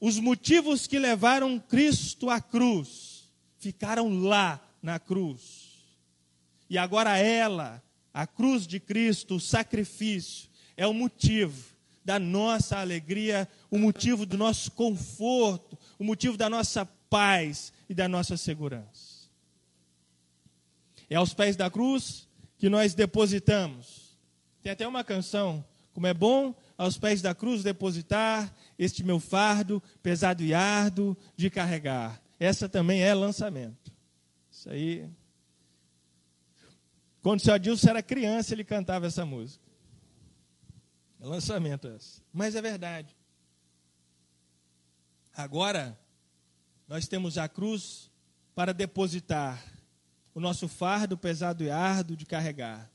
Os 0.00 0.18
motivos 0.18 0.86
que 0.86 0.98
levaram 0.98 1.58
Cristo 1.58 2.30
à 2.30 2.40
cruz 2.40 3.30
ficaram 3.58 4.18
lá 4.18 4.66
na 4.80 4.98
cruz. 4.98 5.74
E 6.70 6.78
agora 6.78 7.18
ela, 7.18 7.82
a 8.14 8.26
cruz 8.26 8.66
de 8.66 8.80
Cristo, 8.80 9.34
o 9.34 9.40
sacrifício, 9.40 10.48
é 10.74 10.86
o 10.86 10.94
motivo 10.94 11.71
da 12.04 12.18
nossa 12.18 12.78
alegria, 12.78 13.48
o 13.70 13.78
motivo 13.78 14.26
do 14.26 14.36
nosso 14.36 14.70
conforto, 14.72 15.78
o 15.98 16.04
motivo 16.04 16.36
da 16.36 16.50
nossa 16.50 16.84
paz 16.84 17.72
e 17.88 17.94
da 17.94 18.08
nossa 18.08 18.36
segurança. 18.36 19.28
É 21.08 21.16
aos 21.16 21.34
pés 21.34 21.56
da 21.56 21.70
cruz 21.70 22.28
que 22.58 22.68
nós 22.68 22.94
depositamos. 22.94 24.16
Tem 24.62 24.72
até 24.72 24.86
uma 24.86 25.04
canção, 25.04 25.64
como 25.92 26.06
é 26.06 26.14
bom 26.14 26.54
aos 26.76 26.96
pés 26.96 27.20
da 27.20 27.34
cruz 27.34 27.62
depositar 27.62 28.52
este 28.78 29.04
meu 29.04 29.20
fardo 29.20 29.82
pesado 30.02 30.42
e 30.42 30.54
árduo 30.54 31.16
de 31.36 31.50
carregar. 31.50 32.20
Essa 32.40 32.68
também 32.68 33.02
é 33.02 33.14
lançamento. 33.14 33.92
Isso 34.50 34.70
aí. 34.70 35.08
Quando 37.20 37.38
o 37.40 37.42
seu 37.42 37.54
Adilson 37.54 37.90
era 37.90 38.02
criança, 38.02 38.52
ele 38.52 38.64
cantava 38.64 39.06
essa 39.06 39.24
música. 39.24 39.62
É 41.22 41.26
lançamento 41.26 41.86
essa. 41.86 42.20
Mas 42.32 42.56
é 42.56 42.60
verdade. 42.60 43.14
Agora, 45.32 45.96
nós 46.88 47.06
temos 47.06 47.38
a 47.38 47.48
cruz 47.48 48.10
para 48.56 48.74
depositar 48.74 49.64
o 50.34 50.40
nosso 50.40 50.66
fardo 50.66 51.16
pesado 51.16 51.62
e 51.62 51.70
árduo 51.70 52.16
de 52.16 52.26
carregar. 52.26 52.90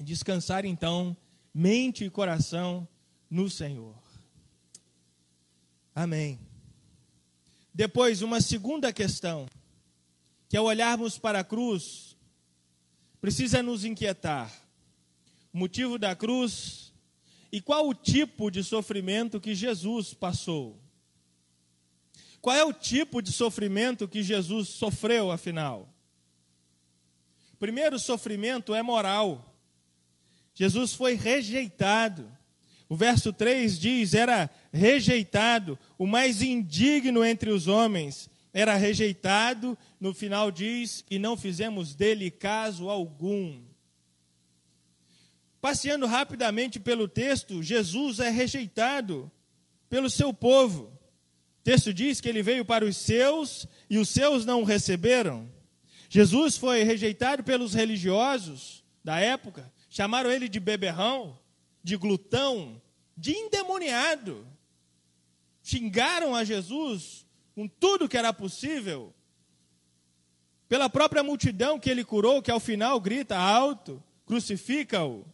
Descansar 0.00 0.64
então 0.64 1.16
mente 1.52 2.04
e 2.04 2.10
coração 2.10 2.86
no 3.28 3.50
Senhor. 3.50 4.00
Amém. 5.92 6.38
Depois, 7.74 8.22
uma 8.22 8.40
segunda 8.40 8.92
questão, 8.92 9.48
que 10.48 10.56
ao 10.56 10.66
olharmos 10.66 11.18
para 11.18 11.40
a 11.40 11.44
cruz, 11.44 12.16
precisa 13.20 13.64
nos 13.64 13.84
inquietar. 13.84 14.48
O 15.52 15.58
motivo 15.58 15.98
da 15.98 16.14
cruz 16.14 16.89
e 17.52 17.60
qual 17.60 17.88
o 17.88 17.94
tipo 17.94 18.50
de 18.50 18.62
sofrimento 18.62 19.40
que 19.40 19.54
Jesus 19.54 20.14
passou? 20.14 20.78
Qual 22.40 22.56
é 22.56 22.64
o 22.64 22.72
tipo 22.72 23.20
de 23.20 23.32
sofrimento 23.32 24.08
que 24.08 24.22
Jesus 24.22 24.68
sofreu, 24.68 25.30
afinal? 25.30 25.88
Primeiro, 27.58 27.96
o 27.96 28.00
sofrimento 28.00 28.74
é 28.74 28.82
moral. 28.82 29.54
Jesus 30.54 30.94
foi 30.94 31.14
rejeitado. 31.14 32.30
O 32.88 32.96
verso 32.96 33.32
3 33.32 33.78
diz: 33.78 34.14
era 34.14 34.48
rejeitado, 34.72 35.78
o 35.98 36.06
mais 36.06 36.40
indigno 36.40 37.24
entre 37.24 37.50
os 37.50 37.68
homens, 37.68 38.30
era 38.52 38.74
rejeitado. 38.76 39.76
No 40.00 40.14
final 40.14 40.50
diz: 40.50 41.04
e 41.10 41.18
não 41.18 41.36
fizemos 41.36 41.94
dele 41.94 42.30
caso 42.30 42.88
algum. 42.88 43.60
Passeando 45.60 46.06
rapidamente 46.06 46.80
pelo 46.80 47.06
texto, 47.06 47.62
Jesus 47.62 48.18
é 48.18 48.30
rejeitado 48.30 49.30
pelo 49.88 50.08
seu 50.08 50.32
povo. 50.32 50.84
O 50.84 51.62
texto 51.62 51.92
diz 51.92 52.20
que 52.20 52.28
ele 52.28 52.42
veio 52.42 52.64
para 52.64 52.84
os 52.84 52.96
seus 52.96 53.66
e 53.88 53.98
os 53.98 54.08
seus 54.08 54.46
não 54.46 54.62
o 54.62 54.64
receberam. 54.64 55.50
Jesus 56.08 56.56
foi 56.56 56.82
rejeitado 56.82 57.44
pelos 57.44 57.74
religiosos 57.74 58.82
da 59.04 59.20
época, 59.20 59.70
chamaram 59.88 60.30
ele 60.30 60.48
de 60.48 60.58
beberrão, 60.58 61.38
de 61.82 61.96
glutão, 61.96 62.80
de 63.16 63.32
endemoniado. 63.32 64.46
Xingaram 65.62 66.34
a 66.34 66.42
Jesus 66.42 67.26
com 67.54 67.68
tudo 67.68 68.08
que 68.08 68.16
era 68.16 68.32
possível. 68.32 69.14
Pela 70.68 70.88
própria 70.88 71.22
multidão 71.22 71.78
que 71.78 71.90
ele 71.90 72.04
curou, 72.04 72.40
que 72.40 72.50
ao 72.50 72.58
final 72.58 72.98
grita 72.98 73.36
alto: 73.36 74.02
crucifica-o. 74.24 75.26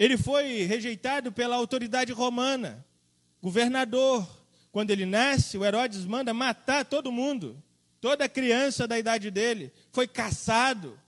Ele 0.00 0.16
foi 0.16 0.62
rejeitado 0.62 1.30
pela 1.30 1.56
autoridade 1.56 2.10
romana, 2.10 2.82
governador. 3.38 4.26
Quando 4.72 4.92
ele 4.92 5.04
nasce, 5.04 5.58
o 5.58 5.64
Herodes 5.64 6.06
manda 6.06 6.32
matar 6.32 6.86
todo 6.86 7.12
mundo, 7.12 7.62
toda 8.00 8.26
criança 8.26 8.88
da 8.88 8.98
idade 8.98 9.30
dele. 9.30 9.70
Foi 9.92 10.08
caçado. 10.08 10.98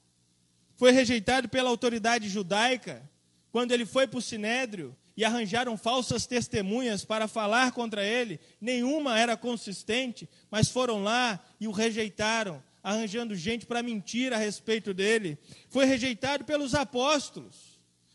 Foi 0.76 0.90
rejeitado 0.90 1.48
pela 1.48 1.70
autoridade 1.70 2.28
judaica. 2.28 3.02
Quando 3.50 3.72
ele 3.72 3.86
foi 3.86 4.06
para 4.06 4.18
o 4.18 4.22
sinédrio 4.22 4.94
e 5.16 5.24
arranjaram 5.24 5.74
falsas 5.78 6.26
testemunhas 6.26 7.02
para 7.02 7.26
falar 7.26 7.72
contra 7.72 8.04
ele, 8.04 8.38
nenhuma 8.60 9.18
era 9.18 9.38
consistente, 9.38 10.28
mas 10.50 10.68
foram 10.68 11.02
lá 11.02 11.42
e 11.58 11.66
o 11.66 11.70
rejeitaram, 11.70 12.62
arranjando 12.82 13.34
gente 13.34 13.64
para 13.64 13.82
mentir 13.82 14.34
a 14.34 14.36
respeito 14.36 14.92
dele. 14.92 15.38
Foi 15.70 15.86
rejeitado 15.86 16.44
pelos 16.44 16.74
apóstolos 16.74 17.71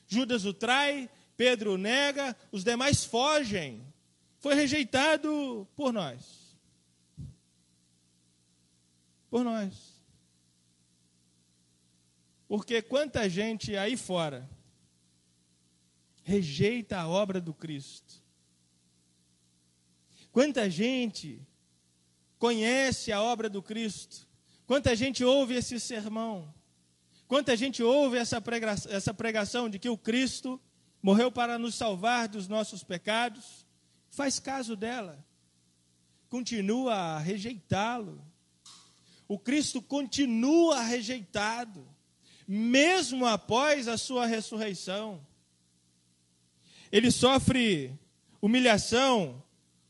Judas 0.08 0.46
o 0.46 0.54
trai, 0.54 1.10
Pedro 1.36 1.74
o 1.74 1.78
nega, 1.78 2.36
os 2.52 2.64
demais 2.64 3.04
fogem. 3.04 3.86
Foi 4.40 4.56
rejeitado 4.56 5.68
por 5.76 5.92
nós. 5.92 6.58
Por 9.30 9.44
nós. 9.44 10.02
Porque 12.48 12.82
quanta 12.82 13.30
gente 13.30 13.76
aí 13.76 13.98
fora 13.98 14.50
rejeita 16.24 16.98
a 16.98 17.08
obra 17.08 17.42
do 17.42 17.54
Cristo. 17.54 18.24
Quanta 20.32 20.70
gente 20.70 21.42
conhece 22.40 23.12
a 23.12 23.22
obra 23.22 23.50
do 23.50 23.62
Cristo. 23.62 24.28
Quanta 24.66 24.96
gente 24.96 25.24
ouve 25.24 25.56
esse 25.56 25.80
sermão 25.80 26.54
Quanta 27.28 27.58
gente 27.58 27.84
ouve 27.84 28.18
essa 28.18 28.40
pregação, 28.40 28.92
essa 28.92 29.14
pregação 29.14 29.70
de 29.70 29.78
que 29.78 29.90
o 29.90 29.98
Cristo 29.98 30.60
morreu 31.02 31.32
para 31.32 31.60
nos 31.60 31.76
salvar 31.76 32.28
dos 32.28 32.48
nossos 32.48 32.84
pecados, 32.84 33.66
faz 34.10 34.40
caso 34.40 34.76
dela, 34.76 35.24
continua 36.30 36.94
a 36.94 37.20
rejeitá-lo. 37.20 38.22
O 39.28 39.38
Cristo 39.38 39.82
continua 39.82 40.82
rejeitado, 40.82 41.86
mesmo 42.48 43.26
após 43.26 43.90
a 43.90 43.98
sua 43.98 44.26
ressurreição. 44.26 45.22
Ele 46.90 47.12
sofre 47.12 47.94
humilhação, 48.42 49.44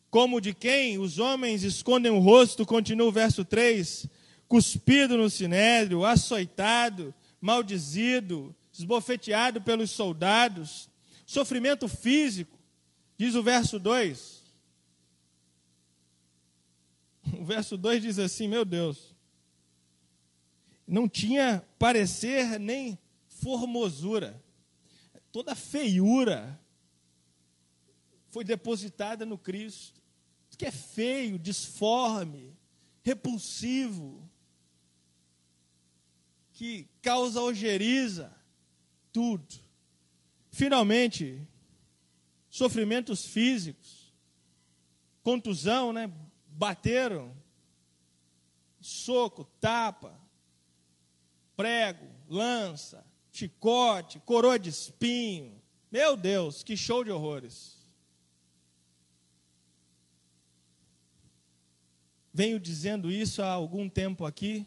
como 0.10 0.42
de 0.42 0.56
quem 0.56 0.98
os 0.98 1.20
homens 1.20 1.62
escondem 1.62 2.12
o 2.12 2.18
rosto, 2.18 2.66
continua 2.66 3.08
o 3.08 3.12
verso 3.12 3.46
3, 3.46 4.08
cuspido 4.48 5.16
no 5.18 5.30
sinédrio, 5.30 6.04
açoitado, 6.04 7.14
maldizido, 7.40 8.56
esbofeteado 8.74 9.62
pelos 9.62 9.92
soldados, 9.92 10.90
sofrimento 11.26 11.88
físico, 11.88 12.58
diz 13.18 13.36
o 13.36 13.44
verso 13.44 13.80
2. 13.80 14.44
O 17.40 17.44
verso 17.44 17.78
2 17.78 18.02
diz 18.02 18.20
assim: 18.20 18.48
Meu 18.48 18.64
Deus, 18.64 19.16
não 20.88 21.10
tinha 21.10 21.66
parecer 21.78 22.60
nem 22.60 22.98
formosura, 23.28 24.42
toda 25.32 25.54
feiura 25.56 26.60
foi 28.30 28.44
depositada 28.44 29.26
no 29.26 29.38
Cristo, 29.38 30.02
que 30.58 30.66
é 30.66 30.72
feio, 30.72 31.38
disforme, 31.38 32.58
repulsivo, 33.04 34.28
que 36.58 36.90
causa 37.04 37.40
ojeriza, 37.40 38.36
tudo. 39.14 39.46
Finalmente, 40.50 41.48
sofrimentos 42.50 43.28
físicos, 43.28 44.12
contusão, 45.22 45.94
né? 45.94 46.12
Bateram, 46.48 47.32
soco, 48.82 49.44
tapa, 49.62 50.20
prego, 51.56 52.08
lança, 52.28 53.06
chicote, 53.32 54.20
coroa 54.22 54.58
de 54.58 54.70
espinho. 54.70 55.62
Meu 55.92 56.18
Deus, 56.18 56.64
que 56.64 56.76
show 56.76 57.04
de 57.04 57.12
horrores. 57.12 57.78
Venho 62.34 62.60
dizendo 62.60 63.12
isso 63.12 63.44
há 63.44 63.52
algum 63.52 63.88
tempo 63.88 64.26
aqui, 64.26 64.66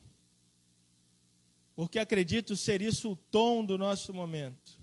porque 1.80 1.98
acredito 1.98 2.54
ser 2.56 2.82
isso 2.82 3.12
o 3.12 3.16
tom 3.16 3.64
do 3.64 3.78
nosso 3.78 4.12
momento. 4.12 4.78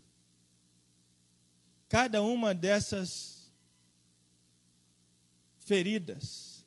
Cada 1.87 2.23
uma 2.23 2.55
dessas 2.55 3.53
feridas, 5.59 6.65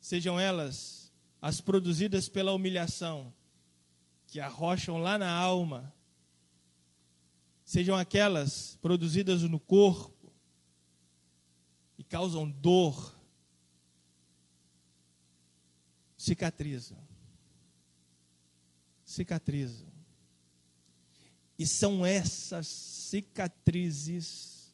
sejam 0.00 0.40
elas 0.40 1.12
as 1.40 1.60
produzidas 1.60 2.28
pela 2.28 2.52
humilhação, 2.52 3.32
que 4.26 4.40
arrocham 4.40 4.98
lá 4.98 5.16
na 5.16 5.30
alma, 5.30 5.94
sejam 7.64 7.94
aquelas 7.94 8.76
produzidas 8.82 9.42
no 9.42 9.60
corpo 9.60 10.32
e 11.96 12.02
causam 12.02 12.50
dor, 12.50 13.14
cicatrizam 16.18 17.09
cicatrizam. 19.10 19.88
E 21.58 21.66
são 21.66 22.06
essas 22.06 22.68
cicatrizes 22.68 24.72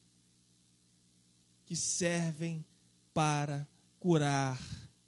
que 1.64 1.75
servem 1.75 2.64
para 3.12 3.66
curar 3.99 4.61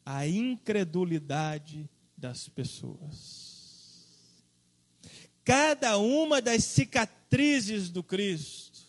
a 0.05 0.27
incredulidade 0.27 1.89
das 2.17 2.49
pessoas. 2.49 4.43
Cada 5.45 5.99
uma 5.99 6.41
das 6.41 6.65
cicatrizes 6.65 7.91
do 7.91 8.03
Cristo, 8.03 8.81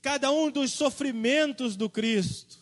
cada 0.00 0.32
um 0.32 0.50
dos 0.50 0.72
sofrimentos 0.72 1.76
do 1.76 1.88
Cristo, 1.88 2.58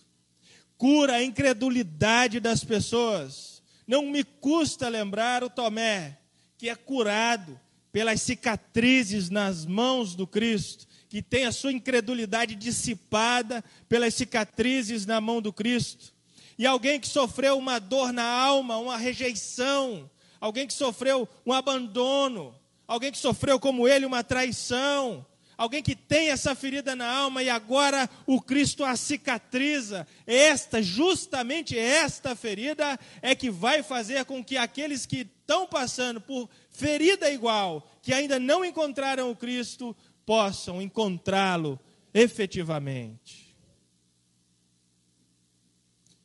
cura 0.76 1.14
a 1.14 1.22
incredulidade 1.22 2.40
das 2.40 2.62
pessoas. 2.62 3.62
Não 3.86 4.10
me 4.10 4.24
custa 4.24 4.88
lembrar 4.88 5.42
o 5.42 5.48
Tomé, 5.48 6.18
que 6.58 6.68
é 6.68 6.74
curado 6.74 7.58
pelas 7.92 8.20
cicatrizes 8.20 9.30
nas 9.30 9.64
mãos 9.64 10.14
do 10.14 10.26
Cristo, 10.26 10.86
que 11.08 11.22
tem 11.22 11.46
a 11.46 11.52
sua 11.52 11.72
incredulidade 11.72 12.54
dissipada 12.54 13.64
pelas 13.88 14.14
cicatrizes 14.14 15.06
na 15.06 15.20
mão 15.20 15.40
do 15.40 15.52
Cristo. 15.52 16.12
E 16.58 16.66
alguém 16.66 16.98
que 16.98 17.08
sofreu 17.08 17.56
uma 17.58 17.78
dor 17.78 18.12
na 18.12 18.24
alma, 18.24 18.78
uma 18.78 18.96
rejeição, 18.96 20.10
alguém 20.40 20.66
que 20.66 20.72
sofreu 20.72 21.28
um 21.44 21.52
abandono, 21.52 22.54
alguém 22.86 23.12
que 23.12 23.18
sofreu 23.18 23.58
como 23.58 23.86
ele 23.86 24.06
uma 24.06 24.24
traição, 24.24 25.24
alguém 25.56 25.82
que 25.82 25.96
tem 25.96 26.30
essa 26.30 26.54
ferida 26.54 26.94
na 26.94 27.10
alma 27.10 27.42
e 27.42 27.48
agora 27.48 28.08
o 28.26 28.40
Cristo 28.40 28.84
a 28.84 28.94
cicatriza. 28.96 30.06
Esta, 30.26 30.82
justamente 30.82 31.78
esta 31.78 32.36
ferida 32.36 32.98
é 33.22 33.34
que 33.34 33.50
vai 33.50 33.82
fazer 33.82 34.24
com 34.24 34.44
que 34.44 34.56
aqueles 34.56 35.06
que 35.06 35.18
estão 35.18 35.66
passando 35.66 36.20
por 36.20 36.48
ferida 36.70 37.30
igual, 37.30 37.88
que 38.02 38.12
ainda 38.12 38.38
não 38.38 38.64
encontraram 38.64 39.30
o 39.30 39.36
Cristo, 39.36 39.96
possam 40.24 40.82
encontrá-lo 40.82 41.78
efetivamente. 42.12 43.46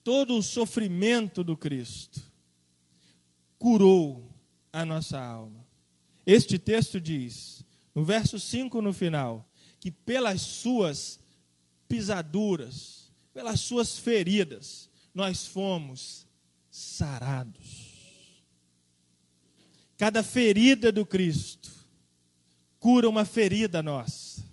Todo 0.03 0.35
o 0.35 0.41
sofrimento 0.41 1.43
do 1.43 1.55
Cristo 1.55 2.21
curou 3.59 4.27
a 4.73 4.83
nossa 4.83 5.19
alma. 5.19 5.63
Este 6.25 6.57
texto 6.57 6.99
diz: 6.99 7.60
no 7.93 8.03
verso 8.03 8.39
5 8.39 8.81
no 8.81 8.93
final, 8.93 9.45
que 9.79 9.91
pelas 9.91 10.41
suas 10.41 11.19
pisaduras, 11.87 13.11
pelas 13.33 13.59
suas 13.59 13.97
feridas, 13.97 14.89
nós 15.13 15.45
fomos 15.45 16.25
sarados. 16.69 17.91
Cada 19.97 20.23
ferida 20.23 20.91
do 20.91 21.05
Cristo 21.05 21.69
cura 22.79 23.07
uma 23.07 23.25
ferida 23.25 23.83
nossa. 23.83 24.43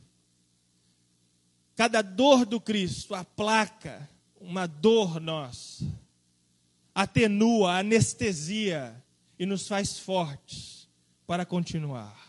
Cada 1.75 2.03
dor 2.03 2.45
do 2.45 2.61
Cristo 2.61 3.15
aplaca 3.15 4.09
uma 4.41 4.67
dor 4.67 5.21
nossa. 5.21 5.87
Atenua, 6.95 7.79
anestesia 7.79 9.03
e 9.39 9.47
nos 9.47 9.69
faz 9.69 9.99
fortes 9.99 10.89
para 11.27 11.47
continuar. 11.47 12.28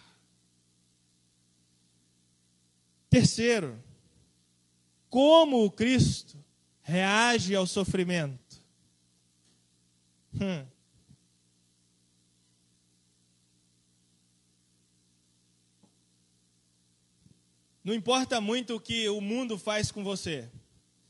Terceiro, 3.10 3.82
como 5.10 5.66
o 5.66 5.72
Cristo 5.72 6.38
reage 6.82 7.56
ao 7.56 7.66
sofrimento. 7.66 8.64
Hum. 10.36 10.66
Não 17.84 17.94
importa 17.94 18.40
muito 18.40 18.76
o 18.76 18.80
que 18.80 19.10
o 19.10 19.20
mundo 19.20 19.58
faz 19.58 19.92
com 19.92 20.04
você. 20.04 20.48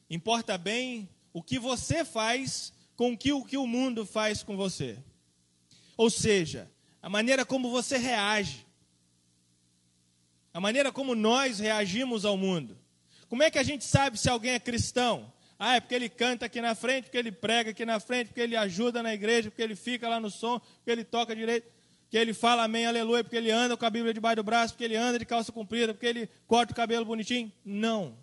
Importa 0.10 0.58
bem 0.58 1.10
o 1.34 1.44
que 1.44 1.60
você 1.60 2.06
faz 2.06 2.72
com 2.96 3.18
que 3.18 3.34
o, 3.34 3.44
que 3.44 3.58
o 3.58 3.68
mundo 3.68 4.06
faz 4.06 4.44
com 4.44 4.56
você. 4.56 4.98
Ou 5.98 6.10
seja, 6.10 6.72
a 7.02 7.10
maneira 7.10 7.46
como 7.46 7.70
você 7.70 7.98
reage 7.98 8.66
a 10.60 10.62
maneira 10.62 10.92
como 10.92 11.16
nós 11.16 11.60
reagimos 11.60 12.26
ao 12.26 12.36
mundo. 12.36 12.78
Como 13.30 13.42
é 13.42 13.50
que 13.50 13.58
a 13.58 13.64
gente 13.64 13.86
sabe 13.86 14.20
se 14.20 14.30
alguém 14.30 14.52
é 14.52 14.60
cristão? 14.60 15.32
Ah, 15.58 15.78
é 15.78 15.80
porque 15.80 15.96
ele 15.96 16.10
canta 16.10 16.48
aqui 16.48 16.60
na 16.60 16.76
frente, 16.76 17.06
porque 17.06 17.18
ele 17.18 17.32
prega 17.32 17.72
aqui 17.72 17.86
na 17.86 17.98
frente, 17.98 18.28
porque 18.28 18.42
ele 18.42 18.58
ajuda 18.58 19.02
na 19.02 19.14
igreja, 19.14 19.50
porque 19.50 19.62
ele 19.62 19.74
fica 19.74 20.10
lá 20.10 20.20
no 20.20 20.30
som, 20.30 20.60
porque 20.60 20.92
ele 20.92 21.06
toca 21.06 21.34
direito, 21.34 21.66
porque 22.02 22.18
ele 22.18 22.34
fala 22.34 22.66
amém, 22.66 22.86
aleluia, 22.86 23.24
porque 23.24 23.38
ele 23.38 23.50
anda 23.50 23.78
com 23.78 23.86
a 23.86 23.90
Bíblia 23.90 24.14
debaixo 24.14 24.36
do 24.36 24.44
braço, 24.44 24.74
porque 24.74 24.84
ele 24.84 24.98
anda 24.98 25.18
de 25.18 25.24
calça 25.24 25.50
comprida, 25.50 25.94
porque 25.94 26.08
ele 26.08 26.30
corta 26.46 26.74
o 26.74 26.76
cabelo 26.76 27.06
bonitinho. 27.06 27.50
Não. 27.64 28.18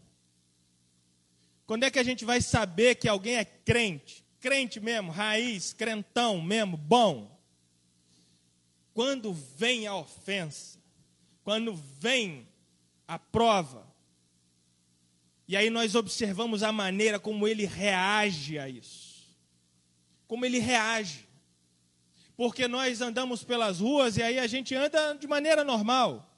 Quando 1.67 1.85
é 1.85 1.91
que 1.91 1.99
a 1.99 2.05
gente 2.05 2.23
vai 2.27 2.43
saber 2.43 2.97
que 2.97 3.09
alguém 3.09 3.37
é 3.37 3.47
crente? 3.47 4.23
Crente 4.41 4.79
mesmo, 4.79 5.11
raiz, 5.11 5.73
crentão 5.73 6.43
mesmo, 6.43 6.77
bom. 6.77 7.35
Quando 8.93 9.33
vem 9.33 9.87
a 9.87 9.97
ofensa 9.97 10.77
quando 11.47 11.77
vem 12.01 12.45
a 13.07 13.21
prova, 13.21 13.87
e 15.47 15.57
aí 15.57 15.71
nós 15.71 15.95
observamos 15.95 16.65
a 16.65 16.73
maneira 16.73 17.21
como 17.21 17.47
ele 17.47 17.65
reage 17.65 18.59
a 18.59 18.69
isso. 18.69 19.29
Como 20.27 20.45
ele 20.45 20.59
reage. 20.59 21.25
Porque 22.37 22.67
nós 22.67 23.01
andamos 23.01 23.45
pelas 23.45 23.79
ruas 23.79 24.17
e 24.17 24.25
aí 24.25 24.41
a 24.41 24.47
gente 24.49 24.75
anda 24.75 25.13
de 25.13 25.29
maneira 25.29 25.63
normal. 25.63 26.29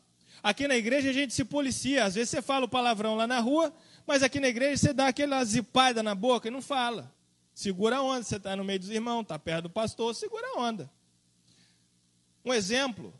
Aqui 0.42 0.68
na 0.68 0.76
igreja 0.76 1.08
a 1.08 1.14
gente 1.14 1.32
se 1.32 1.42
policia. 1.42 2.04
Às 2.04 2.14
vezes 2.14 2.28
você 2.28 2.42
fala 2.42 2.66
o 2.66 2.68
palavrão 2.68 3.16
lá 3.16 3.26
na 3.26 3.40
rua, 3.40 3.74
Mas 4.06 4.22
aqui 4.22 4.38
na 4.38 4.48
igreja 4.48 4.76
você 4.76 4.92
dá 4.92 5.08
aquela 5.08 5.42
zipada 5.42 6.02
na 6.02 6.14
boca 6.14 6.48
e 6.48 6.50
não 6.50 6.60
fala. 6.60 7.10
Segura 7.54 7.96
a 7.96 8.02
onda, 8.02 8.24
você 8.24 8.36
está 8.36 8.54
no 8.54 8.62
meio 8.62 8.78
dos 8.78 8.90
irmãos, 8.90 9.22
está 9.22 9.38
perto 9.38 9.62
do 9.62 9.70
pastor, 9.70 10.14
segura 10.14 10.46
a 10.54 10.60
onda. 10.60 10.90
Um 12.44 12.52
exemplo. 12.52 13.18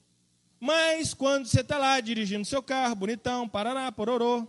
Mas 0.61 1.15
quando 1.15 1.47
você 1.47 1.61
está 1.61 1.79
lá 1.79 2.01
dirigindo 2.01 2.45
seu 2.45 2.63
carro, 2.63 2.95
bonitão, 2.95 3.49
parará, 3.49 3.91
pororô, 3.93 4.47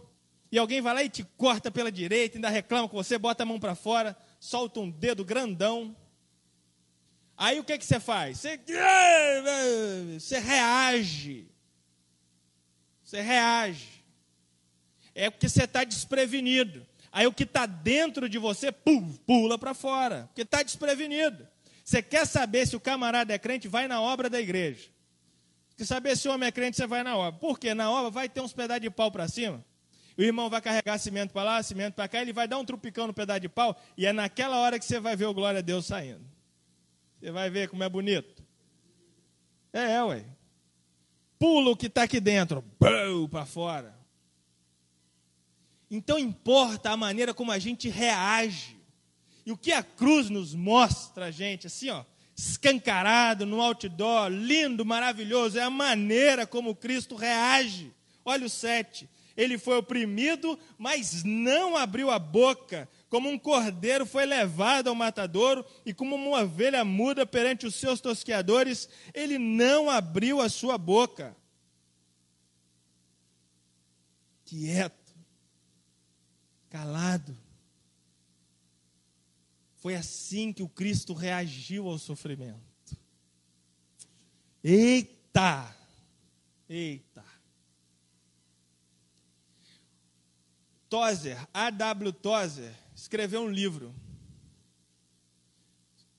e 0.52 0.58
alguém 0.58 0.82
vai 0.82 0.94
lá 0.94 1.04
e 1.04 1.10
te 1.10 1.24
corta 1.38 1.70
pela 1.70 1.92
direita, 1.92 2.38
ainda 2.38 2.50
reclama 2.50 2.90
com 2.90 2.98
você, 2.98 3.18
bota 3.18 3.44
a 3.44 3.46
mão 3.46 3.60
para 3.60 3.76
fora, 3.76 4.18
solta 4.40 4.80
um 4.80 4.90
dedo 4.90 5.24
grandão. 5.24 5.96
Aí 7.38 7.60
o 7.60 7.64
que, 7.64 7.78
que 7.78 7.86
você 7.86 8.00
faz? 8.00 8.40
Você, 8.40 8.60
você 10.20 10.40
reage. 10.40 11.48
Você 13.04 13.22
reage. 13.22 14.04
É 15.14 15.30
porque 15.30 15.48
você 15.48 15.64
está 15.64 15.84
desprevenido. 15.84 16.86
Aí 17.12 17.28
o 17.28 17.34
que 17.34 17.44
está 17.44 17.66
dentro 17.66 18.28
de 18.28 18.38
você 18.38 18.72
pula 18.72 19.58
para 19.58 19.74
fora, 19.74 20.26
porque 20.28 20.42
está 20.42 20.64
desprevenido. 20.64 21.48
Você 21.84 22.02
quer 22.02 22.26
saber 22.26 22.68
se 22.68 22.76
o 22.76 22.80
camarada 22.80 23.34
é 23.34 23.40
crente, 23.40 23.68
vai 23.68 23.88
na 23.88 24.02
obra 24.02 24.30
da 24.30 24.40
igreja. 24.40 24.90
Quer 25.80 25.86
saber 25.86 26.18
se 26.18 26.28
o 26.28 26.34
homem 26.34 26.46
é 26.46 26.52
crente, 26.52 26.76
você 26.76 26.86
vai 26.86 27.04
na 27.04 27.16
obra. 27.16 27.40
Por 27.40 27.58
quê? 27.58 27.74
Na 27.74 27.90
obra 27.90 28.12
vai 28.12 28.28
ter 28.28 28.42
uns 28.42 28.52
pedaços 28.52 28.82
de 28.82 28.90
pau 28.90 29.10
para 29.10 29.30
cima. 29.30 29.64
O 30.18 30.22
irmão 30.22 30.50
vai 30.50 30.60
carregar 30.60 30.98
cimento 30.98 31.32
para 31.32 31.44
lá, 31.44 31.64
cimento 31.64 31.94
para 31.94 32.06
cá, 32.06 32.22
ele 32.22 32.34
vai 32.34 32.50
dar 32.50 32.58
um 32.58 32.66
trupicão 32.66 33.08
no 33.08 33.14
pedaço 33.14 33.40
de 33.40 33.48
pau, 33.48 33.74
e 33.96 34.06
é 34.06 34.12
naquela 34.12 34.58
hora 34.58 34.78
que 34.78 34.84
você 34.84 35.00
vai 35.00 35.16
ver 35.16 35.28
o 35.28 35.34
glória 35.34 35.60
a 35.60 35.62
Deus 35.62 35.86
saindo. 35.86 36.20
Você 37.18 37.32
vai 37.32 37.50
ver 37.50 37.70
como 37.70 37.82
é 37.82 37.88
bonito. 37.88 38.44
É, 39.72 39.94
é 39.94 40.04
ué. 40.04 40.26
Pula 41.40 41.70
o 41.70 41.78
que 41.78 41.86
está 41.86 42.04
aqui 42.04 42.20
dentro, 42.20 42.62
para 43.32 43.46
fora. 43.46 43.98
Então 45.90 46.20
importa 46.20 46.90
a 46.90 46.98
maneira 46.98 47.34
como 47.34 47.54
a 47.54 47.58
gente 47.58 47.88
reage. 47.88 48.78
E 49.46 49.52
o 49.54 49.58
que 49.58 49.72
a 49.72 49.82
cruz 49.82 50.30
nos 50.30 50.54
mostra, 50.54 51.32
gente, 51.32 51.68
assim, 51.68 51.90
ó, 51.90 52.04
escancarado 52.40 53.46
no 53.46 53.62
outdoor, 53.62 54.30
lindo, 54.30 54.86
maravilhoso, 54.86 55.60
é 55.60 55.62
a 55.62 55.70
maneira 55.70 56.48
como 56.48 56.74
Cristo 56.74 57.16
reage. 57.16 57.94
Olha 58.24 58.46
o 58.46 58.50
7. 58.50 59.10
Ele 59.36 59.58
foi 59.58 59.78
oprimido, 59.78 60.58
mas 60.78 61.24
não 61.24 61.76
abriu 61.76 62.10
a 62.10 62.18
boca. 62.18 62.88
Como 63.10 63.30
um 63.30 63.38
cordeiro 63.38 64.06
foi 64.06 64.26
levado 64.26 64.88
ao 64.88 64.96
matadouro, 64.96 65.66
e 65.86 65.94
como 65.94 66.16
uma 66.16 66.42
ovelha 66.42 66.86
muda 66.86 67.26
perante 67.26 67.68
os 67.68 67.76
seus 67.76 68.00
tosqueadores, 68.00 68.88
ele 69.14 69.38
não 69.38 69.90
abriu 69.90 70.40
a 70.40 70.48
sua 70.48 70.78
boca. 70.78 71.36
Quieto, 74.46 75.14
calado 76.70 77.36
foi 79.80 79.96
assim 79.96 80.52
que 80.52 80.62
o 80.62 80.70
Cristo 80.70 81.14
reagiu 81.14 81.88
ao 81.88 81.98
sofrimento. 81.98 82.60
Eita! 84.64 85.76
Eita! 86.68 87.24
Tozer, 90.90 91.38
A.W. 91.54 92.12
Tozer, 92.12 92.74
escreveu 92.94 93.42
um 93.42 93.50
livro. 93.50 93.96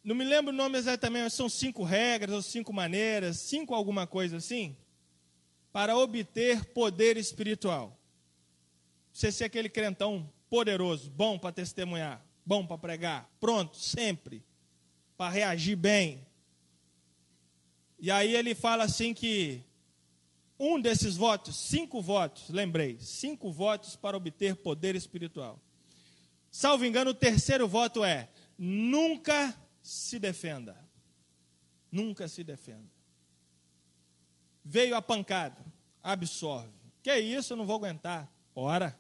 Não 0.02 0.14
me 0.14 0.24
lembro 0.24 0.52
o 0.52 0.56
nome 0.56 0.78
exatamente, 0.78 1.24
mas 1.24 1.34
são 1.34 1.48
cinco 1.48 1.82
regras 1.82 2.34
ou 2.34 2.42
cinco 2.42 2.72
maneiras, 2.72 3.40
cinco 3.40 3.74
alguma 3.74 4.06
coisa 4.06 4.38
assim, 4.38 4.74
para 5.70 5.96
obter 5.96 6.64
poder 6.66 7.18
espiritual. 7.18 7.98
Você 9.12 9.30
ser 9.30 9.44
aquele 9.44 9.68
crentão 9.68 10.32
poderoso, 10.48 11.10
bom 11.10 11.38
para 11.38 11.52
testemunhar 11.52 12.29
bom 12.50 12.66
para 12.66 12.76
pregar, 12.78 13.30
pronto, 13.38 13.76
sempre, 13.76 14.42
para 15.16 15.32
reagir 15.32 15.76
bem. 15.76 16.26
E 17.96 18.10
aí 18.10 18.34
ele 18.34 18.56
fala 18.56 18.82
assim 18.82 19.14
que 19.14 19.62
um 20.58 20.80
desses 20.80 21.16
votos, 21.16 21.54
cinco 21.54 22.02
votos, 22.02 22.50
lembrei, 22.50 22.98
cinco 22.98 23.52
votos 23.52 23.94
para 23.94 24.16
obter 24.16 24.56
poder 24.56 24.96
espiritual. 24.96 25.60
Salvo 26.50 26.84
engano, 26.84 27.12
o 27.12 27.14
terceiro 27.14 27.68
voto 27.68 28.02
é: 28.02 28.28
nunca 28.58 29.56
se 29.80 30.18
defenda. 30.18 30.76
Nunca 31.92 32.26
se 32.26 32.42
defenda. 32.42 32.90
Veio 34.64 34.96
a 34.96 35.02
pancada, 35.02 35.64
absorve. 36.02 36.74
Que 37.00 37.16
isso, 37.16 37.52
eu 37.52 37.56
não 37.56 37.64
vou 37.64 37.76
aguentar. 37.76 38.28
Ora, 38.56 38.98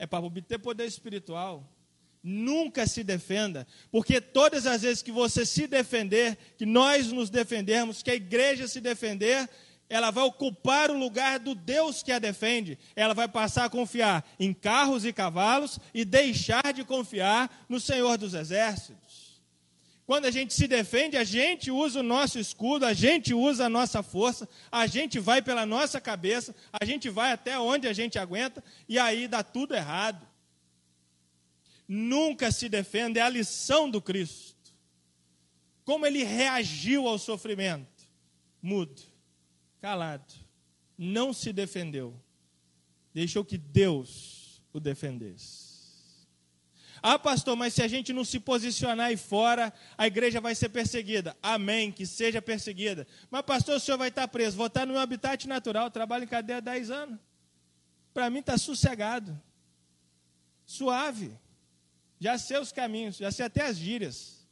é 0.00 0.04
para 0.04 0.24
obter 0.24 0.58
poder 0.58 0.86
espiritual. 0.86 1.71
Nunca 2.22 2.86
se 2.86 3.02
defenda, 3.02 3.66
porque 3.90 4.20
todas 4.20 4.64
as 4.64 4.82
vezes 4.82 5.02
que 5.02 5.10
você 5.10 5.44
se 5.44 5.66
defender, 5.66 6.38
que 6.56 6.64
nós 6.64 7.10
nos 7.10 7.28
defendermos, 7.28 8.00
que 8.00 8.12
a 8.12 8.14
igreja 8.14 8.68
se 8.68 8.80
defender, 8.80 9.48
ela 9.88 10.10
vai 10.12 10.22
ocupar 10.24 10.90
o 10.90 10.98
lugar 10.98 11.40
do 11.40 11.54
Deus 11.54 12.00
que 12.02 12.12
a 12.12 12.20
defende. 12.20 12.78
Ela 12.94 13.12
vai 13.12 13.26
passar 13.26 13.64
a 13.64 13.70
confiar 13.70 14.24
em 14.38 14.54
carros 14.54 15.04
e 15.04 15.12
cavalos 15.12 15.80
e 15.92 16.04
deixar 16.04 16.72
de 16.72 16.84
confiar 16.84 17.64
no 17.68 17.80
Senhor 17.80 18.16
dos 18.16 18.34
Exércitos. 18.34 19.42
Quando 20.06 20.26
a 20.26 20.30
gente 20.30 20.54
se 20.54 20.68
defende, 20.68 21.16
a 21.16 21.24
gente 21.24 21.70
usa 21.70 22.00
o 22.00 22.04
nosso 22.04 22.38
escudo, 22.38 22.86
a 22.86 22.92
gente 22.92 23.34
usa 23.34 23.66
a 23.66 23.68
nossa 23.68 24.02
força, 24.02 24.48
a 24.70 24.86
gente 24.86 25.18
vai 25.18 25.42
pela 25.42 25.66
nossa 25.66 26.00
cabeça, 26.00 26.54
a 26.72 26.84
gente 26.84 27.10
vai 27.10 27.32
até 27.32 27.58
onde 27.58 27.88
a 27.88 27.92
gente 27.92 28.18
aguenta 28.18 28.62
e 28.88 28.98
aí 28.98 29.26
dá 29.26 29.42
tudo 29.42 29.74
errado 29.74 30.31
nunca 31.92 32.50
se 32.50 32.70
defende, 32.70 33.18
é 33.18 33.22
a 33.22 33.28
lição 33.28 33.90
do 33.90 34.00
Cristo. 34.00 34.72
Como 35.84 36.06
ele 36.06 36.24
reagiu 36.24 37.06
ao 37.06 37.18
sofrimento? 37.18 37.86
Mudo, 38.62 39.02
calado, 39.80 40.32
não 40.96 41.32
se 41.34 41.52
defendeu, 41.52 42.18
deixou 43.12 43.44
que 43.44 43.58
Deus 43.58 44.62
o 44.72 44.80
defendesse. 44.80 45.72
Ah, 47.02 47.18
pastor, 47.18 47.56
mas 47.56 47.74
se 47.74 47.82
a 47.82 47.88
gente 47.88 48.12
não 48.12 48.24
se 48.24 48.38
posicionar 48.38 49.08
aí 49.08 49.16
fora, 49.16 49.72
a 49.98 50.06
igreja 50.06 50.40
vai 50.40 50.54
ser 50.54 50.68
perseguida. 50.68 51.36
Amém, 51.42 51.90
que 51.90 52.06
seja 52.06 52.40
perseguida. 52.40 53.06
Mas, 53.28 53.42
pastor, 53.42 53.76
o 53.76 53.80
senhor 53.80 53.98
vai 53.98 54.08
estar 54.08 54.28
preso. 54.28 54.56
Vou 54.56 54.68
estar 54.68 54.86
no 54.86 54.92
meu 54.92 55.02
habitat 55.02 55.48
natural, 55.48 55.90
trabalho 55.90 56.24
em 56.24 56.28
cadeia 56.28 56.58
há 56.58 56.60
10 56.60 56.90
anos. 56.92 57.18
Para 58.14 58.30
mim 58.30 58.38
está 58.38 58.56
sossegado, 58.56 59.36
suave. 60.64 61.36
Já 62.22 62.38
sei 62.38 62.56
os 62.56 62.70
caminhos, 62.70 63.16
já 63.16 63.32
sei 63.32 63.46
até 63.46 63.62
as 63.62 63.76
gírias. 63.76 64.46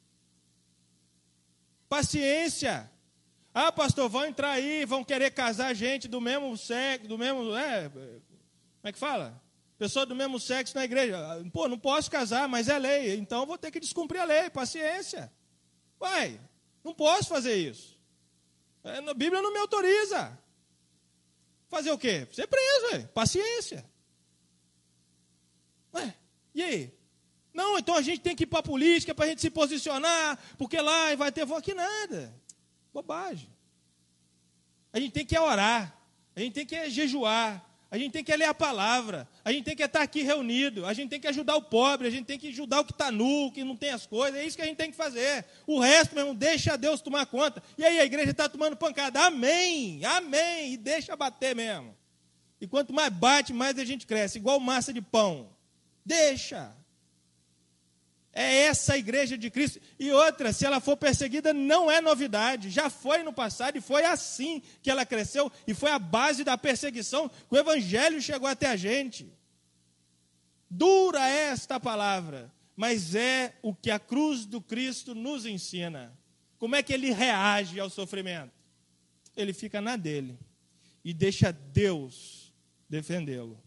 Paciência. 1.88 2.90
Ah, 3.54 3.70
pastor, 3.70 4.08
vão 4.08 4.26
entrar 4.26 4.50
aí, 4.50 4.84
vão 4.84 5.04
querer 5.04 5.30
casar 5.30 5.72
gente 5.72 6.08
do 6.08 6.20
mesmo 6.20 6.56
sexo, 6.56 7.06
do 7.06 7.16
mesmo. 7.16 7.56
É, 7.56 7.88
como 7.88 8.22
é 8.82 8.92
que 8.92 8.98
fala? 8.98 9.40
Pessoa 9.78 10.04
do 10.04 10.16
mesmo 10.16 10.40
sexo 10.40 10.74
na 10.74 10.84
igreja. 10.84 11.16
Pô, 11.52 11.68
não 11.68 11.78
posso 11.78 12.10
casar, 12.10 12.48
mas 12.48 12.68
é 12.68 12.76
lei. 12.76 13.14
Então 13.14 13.46
vou 13.46 13.56
ter 13.56 13.70
que 13.70 13.78
descumprir 13.78 14.20
a 14.20 14.24
lei. 14.24 14.50
Paciência. 14.50 15.32
Uai, 16.00 16.40
não 16.82 16.92
posso 16.92 17.28
fazer 17.28 17.54
isso. 17.54 17.96
É, 18.82 18.98
a 18.98 19.14
Bíblia 19.14 19.40
não 19.40 19.52
me 19.52 19.60
autoriza. 19.60 20.36
Fazer 21.68 21.92
o 21.92 21.98
quê? 21.98 22.26
Ser 22.32 22.48
preso, 22.48 22.94
ué. 22.94 23.06
paciência. 23.14 23.88
Ué, 25.94 26.16
e 26.52 26.64
aí? 26.64 26.99
Não, 27.70 27.78
então 27.78 27.94
a 27.94 28.02
gente 28.02 28.20
tem 28.20 28.34
que 28.34 28.42
ir 28.42 28.46
para 28.46 28.58
a 28.58 28.62
política 28.64 29.14
para 29.14 29.26
a 29.26 29.28
gente 29.28 29.40
se 29.40 29.48
posicionar, 29.48 30.36
porque 30.58 30.80
lá 30.80 31.14
vai 31.14 31.30
ter 31.30 31.44
voz. 31.44 31.62
Que 31.62 31.72
nada. 31.72 32.34
Bobagem. 32.92 33.48
A 34.92 34.98
gente 34.98 35.12
tem 35.12 35.24
que 35.24 35.38
orar, 35.38 35.96
a 36.34 36.40
gente 36.40 36.52
tem 36.52 36.66
que 36.66 36.90
jejuar, 36.90 37.64
a 37.88 37.96
gente 37.96 38.10
tem 38.10 38.24
que 38.24 38.34
ler 38.34 38.46
a 38.46 38.54
palavra, 38.54 39.28
a 39.44 39.52
gente 39.52 39.64
tem 39.64 39.76
que 39.76 39.84
estar 39.84 40.02
aqui 40.02 40.22
reunido, 40.22 40.84
a 40.84 40.92
gente 40.92 41.10
tem 41.10 41.20
que 41.20 41.28
ajudar 41.28 41.54
o 41.54 41.62
pobre, 41.62 42.08
a 42.08 42.10
gente 42.10 42.26
tem 42.26 42.36
que 42.36 42.48
ajudar 42.48 42.80
o 42.80 42.84
que 42.84 42.90
está 42.90 43.12
nu, 43.12 43.52
que 43.52 43.62
não 43.62 43.76
tem 43.76 43.90
as 43.90 44.04
coisas, 44.04 44.40
é 44.40 44.44
isso 44.44 44.56
que 44.56 44.62
a 44.62 44.66
gente 44.66 44.76
tem 44.76 44.90
que 44.90 44.96
fazer. 44.96 45.44
O 45.64 45.78
resto, 45.78 46.12
meu 46.12 46.22
irmão, 46.22 46.34
deixa 46.34 46.76
Deus 46.76 47.00
tomar 47.00 47.24
conta. 47.26 47.62
E 47.78 47.84
aí 47.84 48.00
a 48.00 48.04
igreja 48.04 48.32
está 48.32 48.48
tomando 48.48 48.76
pancada. 48.76 49.26
Amém, 49.26 50.04
amém, 50.04 50.72
e 50.72 50.76
deixa 50.76 51.14
bater 51.14 51.54
mesmo. 51.54 51.96
E 52.60 52.66
quanto 52.66 52.92
mais 52.92 53.12
bate, 53.12 53.52
mais 53.52 53.78
a 53.78 53.84
gente 53.84 54.08
cresce, 54.08 54.38
igual 54.38 54.58
massa 54.58 54.92
de 54.92 55.00
pão. 55.00 55.50
Deixa. 56.04 56.79
É 58.32 58.66
essa 58.66 58.94
a 58.94 58.98
igreja 58.98 59.36
de 59.36 59.50
Cristo. 59.50 59.80
E 59.98 60.12
outra, 60.12 60.52
se 60.52 60.64
ela 60.64 60.80
for 60.80 60.96
perseguida, 60.96 61.52
não 61.52 61.90
é 61.90 62.00
novidade. 62.00 62.70
Já 62.70 62.88
foi 62.88 63.22
no 63.22 63.32
passado 63.32 63.76
e 63.76 63.80
foi 63.80 64.04
assim 64.04 64.62
que 64.80 64.90
ela 64.90 65.04
cresceu. 65.04 65.50
E 65.66 65.74
foi 65.74 65.90
a 65.90 65.98
base 65.98 66.44
da 66.44 66.56
perseguição 66.56 67.28
que 67.28 67.54
o 67.54 67.58
evangelho 67.58 68.22
chegou 68.22 68.48
até 68.48 68.68
a 68.68 68.76
gente. 68.76 69.32
Dura 70.70 71.28
é 71.28 71.48
esta 71.48 71.80
palavra, 71.80 72.52
mas 72.76 73.16
é 73.16 73.56
o 73.60 73.74
que 73.74 73.90
a 73.90 73.98
cruz 73.98 74.46
do 74.46 74.60
Cristo 74.60 75.14
nos 75.14 75.44
ensina. 75.44 76.16
Como 76.56 76.76
é 76.76 76.82
que 76.82 76.92
ele 76.92 77.10
reage 77.10 77.80
ao 77.80 77.90
sofrimento? 77.90 78.52
Ele 79.36 79.52
fica 79.52 79.80
na 79.80 79.96
dele 79.96 80.38
e 81.04 81.12
deixa 81.12 81.50
Deus 81.50 82.54
defendê-lo. 82.88 83.60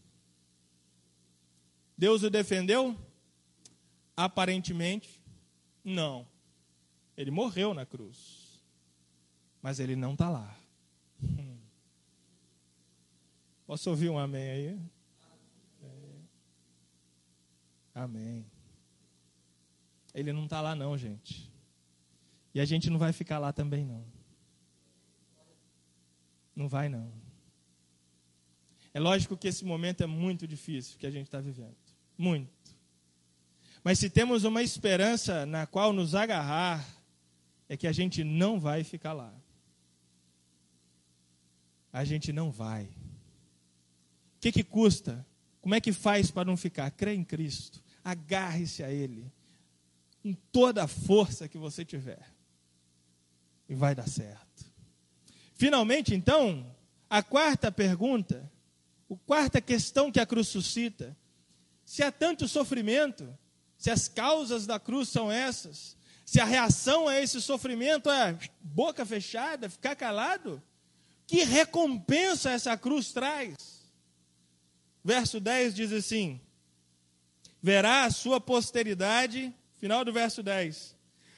Deus 1.96 2.22
o 2.22 2.30
defendeu? 2.30 2.96
Aparentemente, 4.16 5.20
não. 5.82 6.26
Ele 7.16 7.30
morreu 7.30 7.74
na 7.74 7.84
cruz. 7.84 8.60
Mas 9.60 9.80
ele 9.80 9.96
não 9.96 10.12
está 10.12 10.28
lá. 10.28 10.56
Posso 13.66 13.88
ouvir 13.90 14.10
um 14.10 14.18
amém 14.18 14.50
aí? 14.50 14.80
É. 15.82 16.20
Amém. 17.94 18.44
Ele 20.12 20.32
não 20.32 20.44
está 20.44 20.60
lá, 20.60 20.74
não, 20.74 20.96
gente. 20.98 21.50
E 22.54 22.60
a 22.60 22.64
gente 22.64 22.90
não 22.90 22.98
vai 22.98 23.12
ficar 23.12 23.38
lá 23.38 23.52
também, 23.52 23.84
não. 23.84 24.04
Não 26.54 26.68
vai, 26.68 26.88
não. 26.88 27.10
É 28.92 29.00
lógico 29.00 29.36
que 29.36 29.48
esse 29.48 29.64
momento 29.64 30.02
é 30.02 30.06
muito 30.06 30.46
difícil 30.46 30.98
que 30.98 31.06
a 31.06 31.10
gente 31.10 31.26
está 31.26 31.40
vivendo. 31.40 31.74
Muito. 32.16 32.63
Mas 33.84 33.98
se 33.98 34.08
temos 34.08 34.44
uma 34.44 34.62
esperança 34.62 35.44
na 35.44 35.66
qual 35.66 35.92
nos 35.92 36.14
agarrar, 36.14 36.82
é 37.68 37.76
que 37.76 37.86
a 37.86 37.92
gente 37.92 38.24
não 38.24 38.58
vai 38.58 38.82
ficar 38.82 39.12
lá. 39.12 39.30
A 41.92 42.02
gente 42.02 42.32
não 42.32 42.50
vai. 42.50 42.84
O 42.84 44.40
que, 44.40 44.50
que 44.50 44.64
custa? 44.64 45.24
Como 45.60 45.74
é 45.74 45.82
que 45.82 45.92
faz 45.92 46.30
para 46.30 46.46
não 46.46 46.56
ficar? 46.56 46.90
Crê 46.92 47.12
em 47.12 47.22
Cristo. 47.22 47.82
Agarre-se 48.02 48.82
a 48.82 48.90
Ele. 48.90 49.30
Com 50.22 50.32
toda 50.50 50.84
a 50.84 50.88
força 50.88 51.46
que 51.46 51.58
você 51.58 51.84
tiver. 51.84 52.24
E 53.68 53.74
vai 53.74 53.94
dar 53.94 54.08
certo. 54.08 54.64
Finalmente, 55.52 56.14
então, 56.14 56.74
a 57.08 57.22
quarta 57.22 57.70
pergunta, 57.70 58.50
a 59.10 59.16
quarta 59.26 59.60
questão 59.60 60.10
que 60.10 60.20
a 60.20 60.26
cruz 60.26 60.48
suscita: 60.48 61.16
se 61.84 62.02
há 62.02 62.10
tanto 62.10 62.48
sofrimento, 62.48 63.38
se 63.84 63.90
as 63.90 64.08
causas 64.08 64.64
da 64.64 64.80
cruz 64.80 65.10
são 65.10 65.30
essas, 65.30 65.94
se 66.24 66.40
a 66.40 66.44
reação 66.46 67.06
a 67.06 67.20
esse 67.20 67.38
sofrimento 67.42 68.10
é 68.10 68.34
boca 68.62 69.04
fechada, 69.04 69.68
ficar 69.68 69.94
calado, 69.94 70.62
que 71.26 71.44
recompensa 71.44 72.50
essa 72.50 72.78
cruz 72.78 73.12
traz? 73.12 73.54
Verso 75.04 75.38
10 75.38 75.74
diz 75.74 75.92
assim: 75.92 76.40
Verá 77.62 78.04
a 78.04 78.10
sua 78.10 78.40
posteridade, 78.40 79.54
final 79.74 80.02
do 80.02 80.14
verso 80.14 80.42
10, 80.42 80.96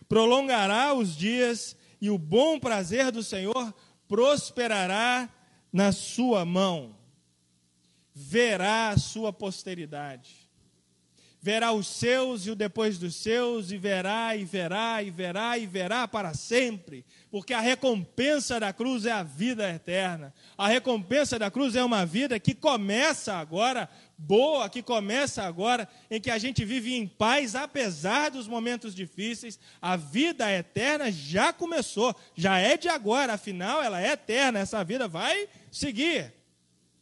prolongará 0.09 0.95
os 0.95 1.17
dias 1.17 1.75
e 2.01 2.11
o 2.11 2.17
bom 2.17 2.61
prazer 2.61 3.11
do 3.11 3.25
Senhor 3.25 3.75
prosperará 4.07 5.29
na 5.73 5.91
sua 5.91 6.45
mão, 6.45 6.97
verá 8.15 8.91
a 8.91 8.99
sua 8.99 9.33
posteridade. 9.33 10.46
Verá 11.47 11.71
os 11.71 11.87
seus 11.87 12.45
e 12.45 12.51
o 12.51 12.57
depois 12.57 12.99
dos 12.99 13.15
seus, 13.15 13.71
e 13.71 13.79
verá, 13.79 14.35
e 14.35 14.45
verá, 14.45 15.01
e 15.01 15.13
verá, 15.13 15.57
e 15.57 15.65
verá 15.65 16.09
para 16.09 16.35
sempre, 16.35 17.05
porque 17.31 17.55
a 17.55 17.61
recompensa 17.61 18.59
da 18.59 18.73
cruz 18.73 19.07
é 19.07 19.13
a 19.13 19.23
vida 19.23 19.71
eterna. 19.71 20.35
A 20.59 20.67
recompensa 20.67 21.39
da 21.39 21.49
cruz 21.49 21.77
é 21.77 21.85
uma 21.85 22.05
vida 22.05 22.41
que 22.41 22.53
começa 22.53 23.35
agora 23.35 23.89
boa 24.19 24.69
que 24.69 24.83
começa 24.83 25.45
agora, 25.45 25.89
em 26.11 26.21
que 26.21 26.33
a 26.33 26.39
gente 26.39 26.65
vive 26.65 26.97
em 26.97 27.07
paz, 27.07 27.55
apesar 27.55 28.33
dos 28.33 28.49
momentos 28.49 28.93
difíceis. 28.93 29.57
A 29.81 29.95
vida 29.95 30.51
eterna 30.53 31.13
já 31.13 31.53
começou, 31.53 32.13
já 32.35 32.59
é 32.59 32.77
de 32.77 32.89
agora, 32.89 33.35
afinal 33.35 33.81
ela 33.81 34.03
é 34.03 34.15
eterna, 34.15 34.59
essa 34.59 34.83
vida 34.83 35.07
vai 35.07 35.49
seguir. 35.71 36.35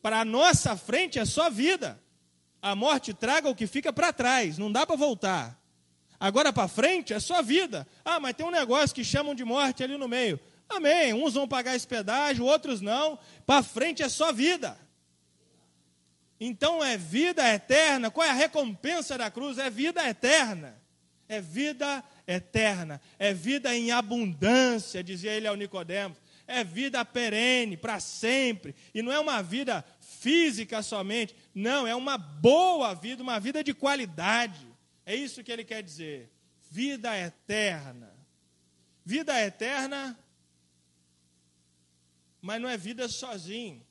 Para 0.02 0.20
a 0.20 0.24
nossa 0.24 0.76
frente 0.76 1.18
é 1.18 1.24
só 1.24 1.48
vida. 1.48 2.03
A 2.64 2.74
morte 2.74 3.12
traga 3.12 3.46
o 3.46 3.55
que 3.55 3.66
fica 3.66 3.92
para 3.92 4.11
trás, 4.11 4.57
não 4.57 4.72
dá 4.72 4.87
para 4.87 4.96
voltar. 4.96 5.61
Agora 6.18 6.50
para 6.50 6.66
frente 6.66 7.12
é 7.12 7.20
só 7.20 7.42
vida. 7.42 7.87
Ah, 8.03 8.18
mas 8.18 8.35
tem 8.35 8.46
um 8.46 8.50
negócio 8.50 8.96
que 8.96 9.05
chamam 9.05 9.35
de 9.35 9.44
morte 9.44 9.85
ali 9.85 9.98
no 9.98 10.09
meio. 10.09 10.40
Amém. 10.66 11.12
Uns 11.12 11.35
vão 11.35 11.46
pagar 11.46 11.77
esse 11.77 11.87
pedágio, 11.87 12.42
outros 12.42 12.81
não. 12.81 13.18
Para 13.44 13.62
frente 13.62 14.03
é 14.03 14.09
só 14.09 14.33
vida. 14.33 14.79
Então 16.40 16.83
é 16.83 16.96
vida 16.96 17.46
eterna. 17.53 18.11
Qual 18.11 18.27
é 18.27 18.31
a 18.31 18.33
recompensa 18.33 19.18
da 19.18 19.31
cruz? 19.31 19.59
É 19.59 19.68
vida 19.68 20.03
eterna. 20.09 20.74
É 21.29 21.42
vida 21.42 22.03
eterna. 22.27 22.98
É 23.18 23.35
vida 23.35 23.77
em 23.77 23.90
abundância, 23.90 25.05
dizia 25.05 25.33
ele 25.33 25.46
ao 25.46 25.55
Nicodemos. 25.55 26.16
É 26.46 26.64
vida 26.64 27.05
perene, 27.05 27.77
para 27.77 28.00
sempre. 28.00 28.74
E 28.94 29.03
não 29.03 29.12
é 29.12 29.20
uma 29.20 29.42
vida 29.42 29.85
física 30.00 30.83
somente. 30.83 31.37
Não, 31.54 31.86
é 31.86 31.94
uma 31.94 32.18
boa 32.18 32.94
vida, 32.94 33.22
uma 33.22 33.38
vida 33.38 33.62
de 33.62 33.72
qualidade. 33.72 34.66
É 35.06 35.14
isso 35.14 35.44
que 35.44 35.52
ele 35.52 35.64
quer 35.64 35.82
dizer. 35.82 36.30
Vida 36.70 37.16
eterna. 37.16 38.12
Vida 39.04 39.38
eterna, 39.40 40.18
mas 42.40 42.60
não 42.60 42.68
é 42.68 42.76
vida 42.76 43.06
sozinho 43.06 43.84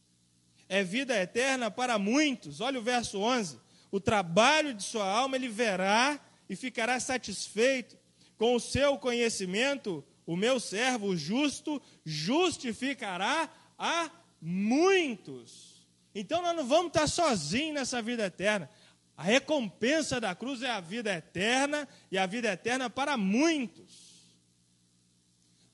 é 0.73 0.83
vida 0.83 1.15
eterna 1.21 1.69
para 1.69 1.99
muitos. 1.99 2.59
Olha 2.59 2.79
o 2.79 2.83
verso 2.83 3.19
11. 3.19 3.59
O 3.91 3.99
trabalho 3.99 4.73
de 4.73 4.81
sua 4.81 5.05
alma 5.05 5.35
ele 5.35 5.47
verá 5.47 6.19
e 6.49 6.55
ficará 6.55 6.99
satisfeito. 6.99 7.95
Com 8.37 8.55
o 8.55 8.59
seu 8.59 8.97
conhecimento, 8.97 10.03
o 10.25 10.35
meu 10.35 10.59
servo, 10.59 11.15
justo, 11.15 11.79
justificará 12.03 13.49
a 13.77 14.09
muitos. 14.41 15.72
Então 16.13 16.41
nós 16.41 16.55
não 16.55 16.65
vamos 16.65 16.87
estar 16.87 17.07
sozinhos 17.07 17.73
nessa 17.73 18.01
vida 18.01 18.25
eterna. 18.25 18.69
A 19.15 19.23
recompensa 19.23 20.19
da 20.19 20.33
cruz 20.35 20.61
é 20.61 20.69
a 20.69 20.79
vida 20.79 21.13
eterna 21.13 21.87
e 22.11 22.17
a 22.17 22.25
vida 22.25 22.51
eterna 22.51 22.89
para 22.89 23.15
muitos. 23.17 24.13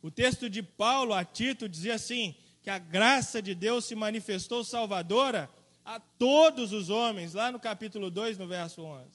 O 0.02 0.10
texto 0.10 0.50
de 0.50 0.64
Paulo 0.64 1.14
a 1.14 1.26
Tito 1.26 1.68
dizia 1.68 1.96
assim: 1.96 2.36
que 2.62 2.70
a 2.70 2.78
graça 2.78 3.42
de 3.42 3.56
Deus 3.56 3.86
se 3.86 3.96
manifestou 3.96 4.64
salvadora 4.64 5.50
a 5.84 6.00
todos 6.00 6.72
os 6.72 6.90
homens, 6.90 7.34
lá 7.34 7.52
no 7.52 7.60
capítulo 7.60 8.12
2, 8.12 8.38
no 8.38 8.48
verso 8.48 8.84
11. 8.84 9.10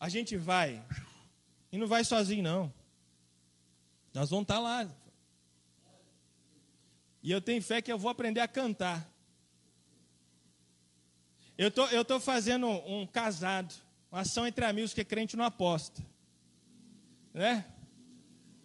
A 0.00 0.08
gente 0.08 0.36
vai, 0.36 0.84
e 1.70 1.78
não 1.78 1.86
vai 1.86 2.04
sozinho, 2.04 2.42
não. 2.42 2.74
Nós 4.12 4.30
vamos 4.30 4.42
estar 4.42 4.58
lá. 4.58 4.88
E 7.22 7.30
eu 7.30 7.40
tenho 7.40 7.62
fé 7.62 7.80
que 7.80 7.92
eu 7.92 7.98
vou 7.98 8.10
aprender 8.10 8.40
a 8.40 8.48
cantar. 8.48 9.08
Eu 11.56 11.70
tô, 11.70 11.84
estou 11.84 12.04
tô 12.04 12.20
fazendo 12.20 12.66
um 12.66 13.06
casado, 13.06 13.72
uma 14.10 14.22
ação 14.22 14.46
entre 14.46 14.64
amigos 14.64 14.92
que 14.92 15.04
crente 15.04 15.36
não 15.36 15.44
aposta. 15.44 16.02
Né? 17.32 17.64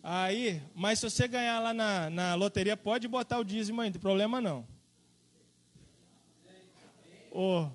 Aí, 0.01 0.61
mas 0.73 0.99
se 0.99 1.09
você 1.09 1.27
ganhar 1.27 1.59
lá 1.59 1.73
na, 1.73 2.09
na 2.09 2.35
loteria, 2.35 2.75
pode 2.75 3.07
botar 3.07 3.39
o 3.39 3.43
dízimo 3.43 3.81
aí, 3.81 3.89
não 3.89 3.93
tem 3.93 4.01
problema 4.01 4.41
não. 4.41 4.65
Oh, 7.29 7.69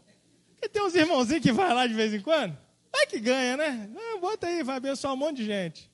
porque 0.63 0.69
tem 0.69 0.83
uns 0.83 0.95
irmãozinhos 0.95 1.43
que 1.43 1.53
vai 1.53 1.73
lá 1.73 1.87
de 1.87 1.95
vez 1.95 2.13
em 2.15 2.21
quando. 2.21 2.57
Vai 2.91 3.07
que 3.07 3.21
ganha, 3.21 3.57
né? 3.57 3.89
Não, 3.93 4.21
bota 4.21 4.47
aí, 4.47 4.63
vai 4.63 4.77
abençoar 4.77 5.13
um 5.13 5.17
monte 5.17 5.37
de 5.39 5.45
gente. 5.45 5.91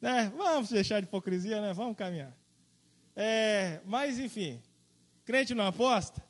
Né? 0.00 0.32
Vamos 0.36 0.70
deixar 0.70 1.00
de 1.00 1.06
hipocrisia, 1.06 1.60
né? 1.60 1.72
Vamos 1.72 1.96
caminhar. 1.96 2.36
É, 3.16 3.80
mas, 3.84 4.18
enfim, 4.18 4.62
crente 5.24 5.54
não 5.54 5.66
aposta. 5.66 6.22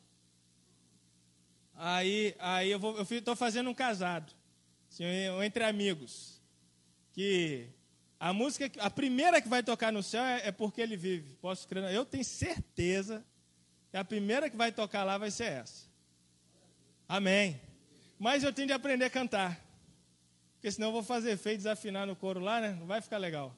Aí, 1.75 2.35
aí 2.39 2.71
eu 2.71 2.81
estou 3.11 3.35
fazendo 3.35 3.69
um 3.69 3.75
casado, 3.75 4.33
assim, 4.91 5.05
entre 5.43 5.65
amigos, 5.65 6.41
que 7.13 7.69
a 8.19 8.33
música, 8.33 8.71
a 8.79 8.89
primeira 8.89 9.41
que 9.41 9.49
vai 9.49 9.63
tocar 9.63 9.93
no 9.93 10.03
céu 10.03 10.25
é, 10.25 10.49
é 10.49 10.53
porque 10.53 10.81
ele 10.81 10.97
vive. 10.97 11.37
Posso 11.37 11.67
crer? 11.67 11.85
Eu 11.93 12.05
tenho 12.05 12.25
certeza 12.25 13.25
que 13.91 13.97
a 13.97 14.05
primeira 14.05 14.49
que 14.49 14.57
vai 14.57 14.73
tocar 14.73 15.05
lá 15.05 15.19
vai 15.19 15.31
ser 15.31 15.45
essa. 15.45 15.87
Amém. 17.09 17.61
Mas 18.19 18.43
eu 18.43 18.53
tenho 18.53 18.69
de 18.69 18.73
aprender 18.73 19.05
a 19.05 19.11
cantar. 19.11 19.61
Porque 20.55 20.71
senão 20.71 20.89
eu 20.89 20.93
vou 20.93 21.03
fazer 21.03 21.37
feio 21.37 21.57
desafinar 21.57 22.07
no 22.07 22.17
coro 22.17 22.41
lá, 22.41 22.61
né? 22.61 22.77
Não 22.79 22.87
vai 22.87 23.01
ficar 23.01 23.19
legal. 23.19 23.55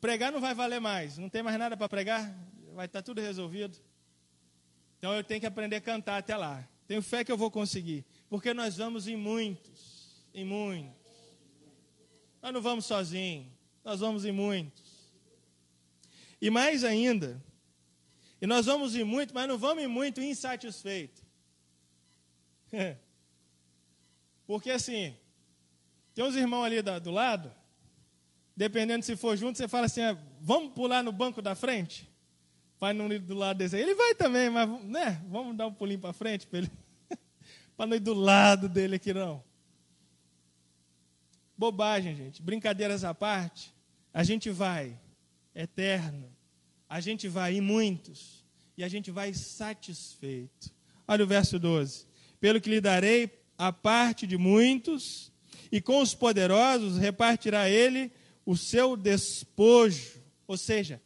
Pregar 0.00 0.32
não 0.32 0.40
vai 0.40 0.54
valer 0.54 0.80
mais. 0.80 1.16
Não 1.18 1.28
tem 1.28 1.42
mais 1.42 1.58
nada 1.58 1.76
para 1.76 1.88
pregar. 1.88 2.34
Vai 2.74 2.86
estar 2.86 3.00
tá 3.00 3.02
tudo 3.02 3.20
resolvido. 3.20 3.78
Então 4.98 5.14
eu 5.14 5.22
tenho 5.22 5.40
que 5.40 5.46
aprender 5.46 5.76
a 5.76 5.80
cantar 5.80 6.18
até 6.18 6.36
lá. 6.36 6.66
Tenho 6.86 7.02
fé 7.02 7.24
que 7.24 7.30
eu 7.30 7.36
vou 7.36 7.50
conseguir. 7.50 8.04
Porque 8.28 8.52
nós 8.52 8.76
vamos 8.76 9.06
em 9.06 9.16
muitos. 9.16 10.26
Em 10.34 10.44
muitos. 10.44 11.06
Nós 12.46 12.52
não 12.52 12.62
vamos 12.62 12.86
sozinhos, 12.86 13.48
nós 13.84 13.98
vamos 13.98 14.24
em 14.24 14.30
muitos. 14.30 15.10
E 16.40 16.48
mais 16.48 16.84
ainda, 16.84 17.42
e 18.40 18.46
nós 18.46 18.66
vamos 18.66 18.94
em 18.94 19.02
muito, 19.02 19.34
mas 19.34 19.48
não 19.48 19.58
vamos 19.58 19.82
em 19.82 19.88
muito 19.88 20.20
insatisfeito. 20.20 21.24
Porque 24.46 24.70
assim, 24.70 25.16
tem 26.14 26.24
uns 26.24 26.36
irmãos 26.36 26.62
ali 26.62 26.80
do 26.82 27.10
lado, 27.10 27.52
dependendo 28.56 29.04
se 29.04 29.14
for 29.14 29.36
junto, 29.36 29.58
você 29.58 29.68
fala 29.68 29.86
assim: 29.86 30.00
ah, 30.00 30.16
vamos 30.40 30.72
pular 30.72 31.02
no 31.02 31.12
banco 31.12 31.42
da 31.42 31.54
frente? 31.54 32.08
Vai 32.80 32.92
no 32.92 33.18
do 33.18 33.34
lado 33.34 33.58
desse. 33.58 33.76
Ele 33.76 33.94
vai 33.94 34.14
também, 34.14 34.50
mas 34.50 34.68
né, 34.84 35.22
vamos 35.28 35.56
dar 35.56 35.66
um 35.66 35.72
pulinho 35.72 36.00
para 36.00 36.12
frente 36.12 36.46
para 36.46 36.60
ele, 36.60 36.70
para 37.76 37.86
não 37.86 37.96
ir 37.96 38.00
do 38.00 38.14
lado 38.14 38.68
dele 38.68 38.96
aqui, 38.96 39.12
não. 39.12 39.42
Bobagem, 41.56 42.14
gente. 42.14 42.42
Brincadeiras 42.42 43.02
à 43.04 43.14
parte, 43.14 43.74
a 44.12 44.22
gente 44.22 44.50
vai 44.50 44.98
eterno, 45.54 46.30
a 46.88 47.00
gente 47.00 47.28
vai 47.28 47.56
em 47.56 47.60
muitos, 47.62 48.44
e 48.76 48.84
a 48.84 48.88
gente 48.88 49.10
vai 49.10 49.32
satisfeito. 49.32 50.70
Olha 51.08 51.24
o 51.24 51.26
verso 51.26 51.58
12. 51.58 52.06
Pelo 52.38 52.60
que 52.60 52.68
lhe 52.68 52.80
darei 52.80 53.42
a 53.56 53.72
parte 53.72 54.26
de 54.26 54.36
muitos, 54.36 55.32
e 55.72 55.80
com 55.80 56.02
os 56.02 56.14
poderosos 56.14 56.98
repartirá 56.98 57.70
ele 57.70 58.12
o 58.46 58.56
seu 58.56 58.96
despojo. 58.96 60.22
Ou 60.46 60.56
seja, 60.56 61.02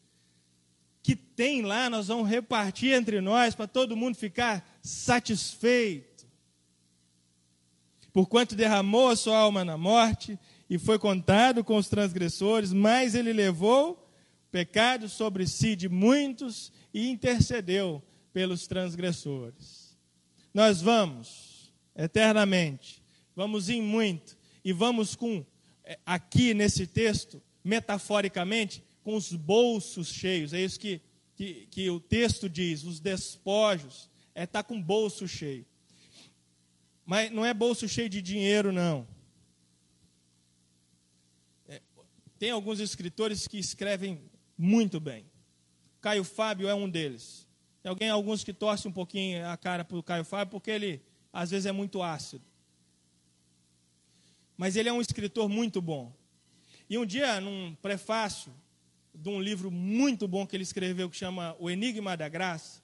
que 1.03 1.17
tem 1.17 1.63
lá, 1.63 1.89
nós 1.89 2.09
vamos 2.09 2.29
repartir 2.29 2.93
entre 2.93 3.21
nós 3.21 3.55
para 3.55 3.67
todo 3.67 3.97
mundo 3.97 4.17
ficar 4.17 4.79
satisfeito. 4.83 6.27
Porquanto 8.13 8.55
derramou 8.55 9.09
a 9.09 9.17
sua 9.17 9.39
alma 9.39 9.65
na 9.65 9.79
morte 9.79 10.39
e 10.69 10.79
foi 10.79 10.99
contado 10.99 11.65
com 11.65 11.77
os 11.77 11.89
transgressores, 11.89 12.73
mas 12.73 13.15
ele 13.15 13.33
levou 13.33 14.09
pecado 14.51 15.09
sobre 15.09 15.47
si 15.47 15.75
de 15.75 15.89
muitos 15.89 16.73
e 16.93 17.09
intercedeu 17.09 18.03
pelos 18.33 18.67
transgressores. 18.67 19.97
Nós 20.53 20.83
vamos 20.83 21.73
eternamente, 21.97 23.03
vamos 23.35 23.69
em 23.69 23.81
muito 23.81 24.37
e 24.65 24.73
vamos 24.73 25.15
com 25.15 25.45
aqui 26.05 26.55
nesse 26.55 26.87
texto, 26.87 27.43
metaforicamente, 27.65 28.83
com 29.03 29.17
os 29.17 29.33
bolsos 29.33 30.09
cheios. 30.09 30.53
É 30.53 30.61
isso 30.61 30.79
que, 30.79 31.01
que, 31.35 31.67
que 31.71 31.91
o 31.91 31.99
texto 31.99 32.49
diz, 32.49 32.85
os 32.85 33.01
despojos. 33.01 34.09
É 34.35 34.45
estar 34.45 34.63
tá 34.63 34.69
com 34.69 34.81
bolso 34.81 35.27
cheio. 35.27 35.67
Mas 37.05 37.31
não 37.31 37.45
é 37.45 37.53
bolso 37.53 37.89
cheio 37.89 38.09
de 38.09 38.23
dinheiro, 38.23 38.73
não. 38.73 39.07
É, 41.69 41.81
tem 42.39 42.51
alguns 42.51 42.79
escritores 42.79 43.49
que 43.49 43.59
escrevem 43.59 44.23
muito 44.57 45.01
bem. 45.01 45.27
Caio 46.01 46.23
Fábio 46.25 46.69
é 46.69 46.75
um 46.75 46.89
deles. 46.89 47.49
Tem 47.83 47.91
alguém, 47.91 48.11
alguns 48.11 48.45
que 48.45 48.53
torcem 48.53 48.91
um 48.91 48.95
pouquinho 48.95 49.47
a 49.47 49.57
cara 49.57 49.85
para 49.85 49.97
o 49.97 50.03
Caio 50.03 50.25
Fábio, 50.25 50.53
porque 50.53 50.71
ele 50.71 51.03
às 51.33 51.51
vezes 51.51 51.67
é 51.67 51.73
muito 51.73 52.03
ácido. 52.03 52.45
Mas 54.61 54.77
ele 54.77 54.91
é 54.91 54.93
um 54.93 55.01
escritor 55.01 55.49
muito 55.49 55.81
bom. 55.81 56.13
E 56.87 56.99
um 56.99 57.07
dia, 57.07 57.41
num 57.41 57.75
prefácio 57.81 58.53
de 59.15 59.31
um 59.31 59.41
livro 59.41 59.71
muito 59.71 60.29
bom 60.29 60.47
que 60.47 60.55
ele 60.55 60.65
escreveu, 60.65 61.09
que 61.09 61.17
chama 61.17 61.57
O 61.59 61.71
Enigma 61.71 62.15
da 62.15 62.29
Graça, 62.29 62.83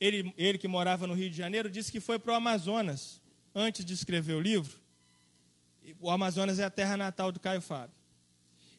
ele, 0.00 0.32
ele 0.38 0.56
que 0.56 0.68
morava 0.68 1.08
no 1.08 1.14
Rio 1.14 1.28
de 1.28 1.36
Janeiro, 1.36 1.68
disse 1.68 1.90
que 1.90 1.98
foi 1.98 2.16
para 2.16 2.30
o 2.30 2.36
Amazonas, 2.36 3.20
antes 3.52 3.84
de 3.84 3.92
escrever 3.92 4.34
o 4.34 4.40
livro. 4.40 4.78
O 5.98 6.08
Amazonas 6.08 6.60
é 6.60 6.64
a 6.64 6.70
terra 6.70 6.96
natal 6.96 7.32
do 7.32 7.40
Caio 7.40 7.60
Fábio. 7.60 7.96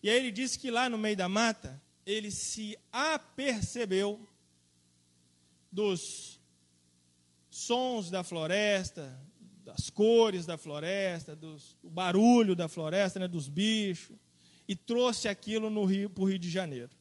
E 0.01 0.09
aí 0.09 0.15
ele 0.15 0.31
disse 0.31 0.57
que 0.57 0.71
lá 0.71 0.87
no 0.87 0.97
meio 0.97 1.17
da 1.17 1.27
mata, 1.27 1.81
ele 2.05 2.31
se 2.31 2.79
apercebeu 2.93 4.25
dos 5.69 6.39
sons 7.49 8.09
da 8.09 8.23
floresta, 8.23 9.19
das 9.71 9.89
cores 9.89 10.45
da 10.45 10.57
floresta, 10.57 11.35
dos, 11.35 11.77
do 11.81 11.89
barulho 11.89 12.55
da 12.55 12.67
floresta, 12.67 13.19
né, 13.19 13.27
dos 13.27 13.47
bichos, 13.47 14.17
e 14.67 14.75
trouxe 14.75 15.27
aquilo 15.27 15.69
no 15.69 15.85
Rio, 15.85 16.09
para 16.09 16.23
o 16.23 16.27
Rio 16.27 16.39
de 16.39 16.49
Janeiro. 16.49 16.91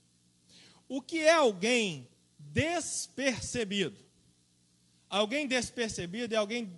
O 0.89 1.03
que 1.03 1.19
é 1.19 1.33
alguém 1.33 2.09
despercebido? 2.39 3.99
Alguém 5.09 5.47
despercebido 5.47 6.35
é 6.35 6.37
alguém 6.37 6.73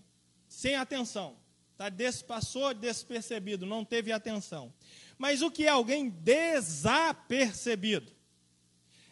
sem 0.48 0.76
atenção. 0.76 1.36
Tá? 1.76 1.88
Despassou 1.88 2.74
despercebido, 2.74 3.66
não 3.66 3.84
teve 3.84 4.12
atenção. 4.12 4.72
Mas 5.18 5.42
o 5.42 5.50
que 5.50 5.66
é 5.66 5.68
alguém 5.68 6.08
desapercebido? 6.08 8.12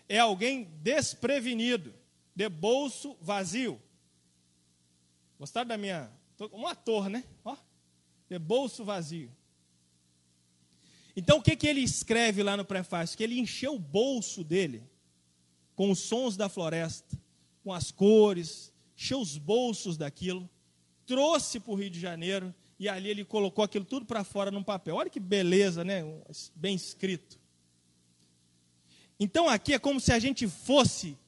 É 0.09 0.19
alguém 0.19 0.64
desprevenido, 0.83 1.95
de 2.35 2.49
bolso 2.49 3.16
vazio. 3.21 3.81
Gostaram 5.38 5.69
da 5.69 5.79
minha 5.79 6.11
um 6.53 6.66
ator, 6.66 7.09
né? 7.09 7.24
Ó, 7.44 7.57
de 8.29 8.38
bolso 8.38 8.85
vazio. 8.85 9.31
Então 11.16 11.38
o 11.38 11.42
que, 11.42 11.57
que 11.57 11.66
ele 11.66 11.81
escreve 11.81 12.42
lá 12.42 12.57
no 12.57 12.64
prefácio? 12.64 13.16
Que 13.16 13.24
ele 13.24 13.38
encheu 13.38 13.74
o 13.74 13.79
bolso 13.79 14.44
dele 14.44 14.83
com 15.74 15.90
os 15.90 15.98
sons 15.98 16.37
da 16.37 16.48
floresta, 16.48 17.18
com 17.62 17.72
as 17.72 17.90
cores, 17.90 18.72
encheu 18.96 19.20
os 19.20 19.37
bolsos 19.37 19.96
daquilo, 19.96 20.48
trouxe 21.07 21.59
para 21.59 21.72
o 21.72 21.74
Rio 21.74 21.90
de 21.90 21.98
Janeiro 21.98 22.55
e 22.79 22.88
ali 22.88 23.11
ele 23.11 23.24
colocou 23.24 23.64
aquilo 23.64 23.85
tudo 23.85 24.07
para 24.07 24.24
fora 24.24 24.50
num 24.50 24.62
papel. 24.62 24.96
Olha 24.96 25.11
que 25.11 25.20
beleza, 25.20 25.85
né? 25.85 26.03
Bem 26.55 26.74
escrito. 26.74 27.38
Então 29.18 29.48
aqui 29.48 29.74
é 29.74 29.79
como 29.79 30.00
se 30.00 30.12
a 30.12 30.18
gente 30.18 30.48
fosse 30.48 31.18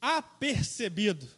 apercebido, 0.00 1.28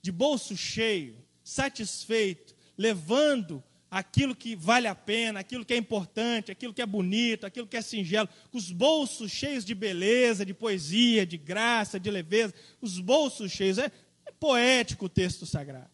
de 0.00 0.12
bolso 0.12 0.56
cheio, 0.56 1.25
satisfeito, 1.46 2.56
levando 2.76 3.62
aquilo 3.88 4.34
que 4.34 4.56
vale 4.56 4.88
a 4.88 4.96
pena, 4.96 5.38
aquilo 5.38 5.64
que 5.64 5.72
é 5.72 5.76
importante, 5.76 6.50
aquilo 6.50 6.74
que 6.74 6.82
é 6.82 6.86
bonito, 6.86 7.46
aquilo 7.46 7.68
que 7.68 7.76
é 7.76 7.80
singelo, 7.80 8.28
com 8.50 8.58
os 8.58 8.72
bolsos 8.72 9.30
cheios 9.30 9.64
de 9.64 9.72
beleza, 9.72 10.44
de 10.44 10.52
poesia, 10.52 11.24
de 11.24 11.38
graça, 11.38 12.00
de 12.00 12.10
leveza, 12.10 12.52
os 12.80 12.98
bolsos 12.98 13.52
cheios. 13.52 13.78
É, 13.78 13.92
é 14.26 14.32
poético 14.32 15.04
o 15.04 15.08
texto 15.08 15.46
sagrado. 15.46 15.88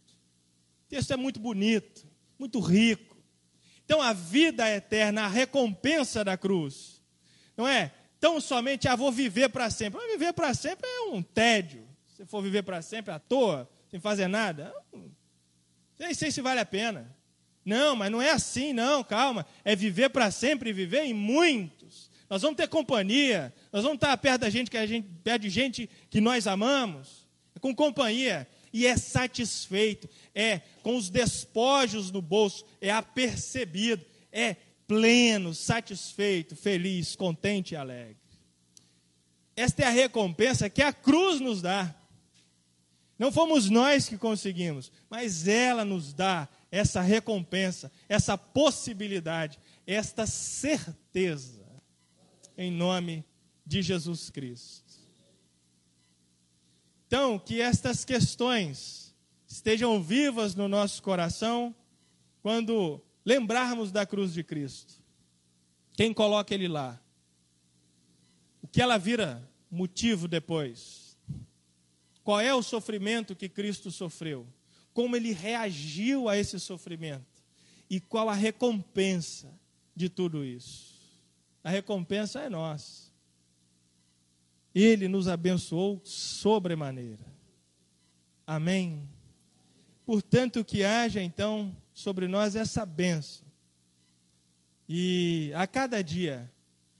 O 0.87 0.88
texto 0.88 1.12
é 1.12 1.17
muito 1.19 1.38
bonito, 1.38 2.07
muito 2.38 2.59
rico. 2.59 3.15
Então 3.85 4.01
a 4.01 4.15
vida 4.15 4.67
eterna, 4.75 5.25
a 5.25 5.29
recompensa 5.29 6.25
da 6.25 6.35
cruz, 6.35 7.03
não 7.55 7.69
é? 7.69 7.93
Tão 8.19 8.41
somente, 8.41 8.88
ah, 8.88 8.97
vou 8.97 9.12
viver 9.12 9.51
para 9.51 9.69
sempre. 9.69 10.01
Mas 10.01 10.12
viver 10.12 10.33
para 10.33 10.55
sempre 10.55 10.88
é 10.88 11.03
um 11.11 11.23
tédio. 11.23 11.87
Se 12.17 12.25
for 12.25 12.43
viver 12.43 12.62
para 12.62 12.81
sempre 12.81 13.12
à 13.12 13.19
toa, 13.19 13.69
sem 13.91 14.01
fazer 14.01 14.29
nada, 14.29 14.73
nem 16.03 16.15
sei 16.15 16.31
se 16.31 16.41
vale 16.41 16.61
a 16.61 16.67
pena. 16.67 17.15
Não, 17.65 17.95
mas 17.95 18.11
não 18.11 18.21
é 18.21 18.31
assim, 18.31 18.73
não, 18.73 19.05
calma. 19.05 19.47
É 19.65 19.77
viver 19.77 20.11
para 20.11 20.31
sempre 20.31 20.71
e 20.71 20.73
viver 20.73 21.05
em 21.05 21.15
muitos. 21.15 22.11
Nós 22.29 22.43
vamos 22.43 22.57
ter 22.57 22.69
companhia, 22.69 23.53
nós 23.73 23.83
vamos 23.83 23.97
estar 23.97 24.17
perto 24.17 24.41
da 24.41 24.51
gente, 24.51 24.71
que 24.71 24.77
a 24.77 24.87
gente, 24.87 25.07
perto 25.23 25.43
de 25.43 25.51
gente 25.51 25.88
que 26.11 26.21
nós 26.21 26.47
amamos, 26.47 27.29
é 27.55 27.59
com 27.59 27.75
companhia. 27.75 28.49
E 28.73 28.87
é 28.87 28.97
satisfeito, 28.97 30.09
é 30.35 30.62
com 30.83 30.97
os 30.97 31.11
despojos 31.11 32.11
no 32.11 32.23
bolso, 32.23 32.65
é 32.81 32.91
apercebido, 32.91 34.03
é 34.33 34.57
pleno, 34.87 35.55
satisfeito, 35.55 36.57
feliz, 36.57 37.15
contente 37.15 37.75
e 37.75 37.77
alegre. 37.77 38.17
Esta 39.55 39.83
é 39.83 39.87
a 39.87 39.91
recompensa 39.91 40.71
que 40.71 40.83
a 40.83 40.93
cruz 40.93 41.38
nos 41.38 41.61
dá. 41.61 41.95
Não 43.18 43.31
fomos 43.31 43.70
nós 43.70 44.09
que 44.09 44.18
conseguimos, 44.18 44.90
mas 45.09 45.46
ela 45.46 45.85
nos 45.85 46.12
dá 46.12 46.48
essa 46.70 47.01
recompensa, 47.01 47.92
essa 48.09 48.37
possibilidade, 48.37 49.59
esta 49.87 50.27
certeza, 50.27 51.64
em 52.57 52.70
nome 52.70 53.25
de 53.64 53.83
Jesus 53.83 54.31
Cristo. 54.31 54.92
Então, 57.07 57.38
que 57.38 57.61
estas 57.61 58.05
questões 58.05 59.14
estejam 59.46 60.03
vivas 60.03 60.55
no 60.55 60.66
nosso 60.66 61.03
coração 61.03 61.75
quando 62.42 63.03
lembrarmos 63.25 63.92
da 63.92 64.07
cruz 64.07 64.33
de 64.33 64.42
Cristo. 64.42 64.94
Quem 65.92 66.12
coloca 66.12 66.55
ele 66.55 66.68
lá? 66.68 66.98
O 68.62 68.66
que 68.66 68.81
ela 68.81 68.96
vira 68.96 69.46
motivo 69.70 70.27
depois? 70.27 71.02
Qual 72.23 72.40
é 72.40 72.54
o 72.54 72.62
sofrimento 72.62 73.35
que 73.35 73.48
Cristo 73.48 73.90
sofreu? 73.90 74.46
Como 74.92 75.16
ele 75.16 75.33
reagiu 75.33 76.29
a 76.29 76.37
esse 76.37 76.58
sofrimento? 76.60 77.42
E 77.88 78.00
qual 78.00 78.29
a 78.29 78.35
recompensa 78.35 79.52
de 79.94 80.08
tudo 80.08 80.44
isso? 80.44 80.92
A 81.62 81.70
recompensa 81.70 82.40
é 82.40 82.48
nossa. 82.48 83.10
Ele 84.75 85.08
nos 85.08 85.29
abençoou 85.29 86.00
sobremaneira. 86.04 87.27
Amém? 88.46 89.08
Portanto, 90.04 90.64
que 90.64 90.83
haja 90.83 91.23
então 91.23 91.75
sobre 91.92 92.27
nós 92.27 92.56
essa 92.56 92.85
bênção. 92.85 93.46
E 94.88 95.52
a 95.54 95.66
cada 95.66 96.02
dia 96.02 96.50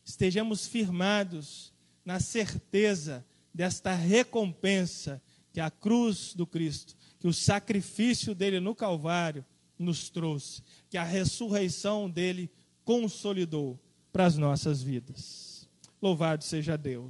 estejamos 0.05 0.67
firmados 0.67 1.73
na 2.05 2.21
certeza 2.21 3.25
desta 3.53 3.95
recompensa 3.95 5.23
que 5.53 5.61
a 5.61 5.71
cruz 5.71 6.35
do 6.35 6.47
Cristo, 6.47 6.97
que 7.21 7.29
o 7.29 7.33
sacrifício 7.33 8.35
dele 8.35 8.59
no 8.61 8.75
Calvário 8.75 9.45
nos 9.79 10.09
trouxe, 10.09 10.63
que 10.89 10.97
a 10.97 11.05
ressurreição 11.05 12.09
dele 12.09 12.51
consolidou 12.85 13.79
para 14.13 14.27
as 14.27 14.37
nossas 14.37 14.83
vidas. 14.83 15.69
Louvado 16.01 16.45
seja 16.45 16.77
Deus. 16.77 17.01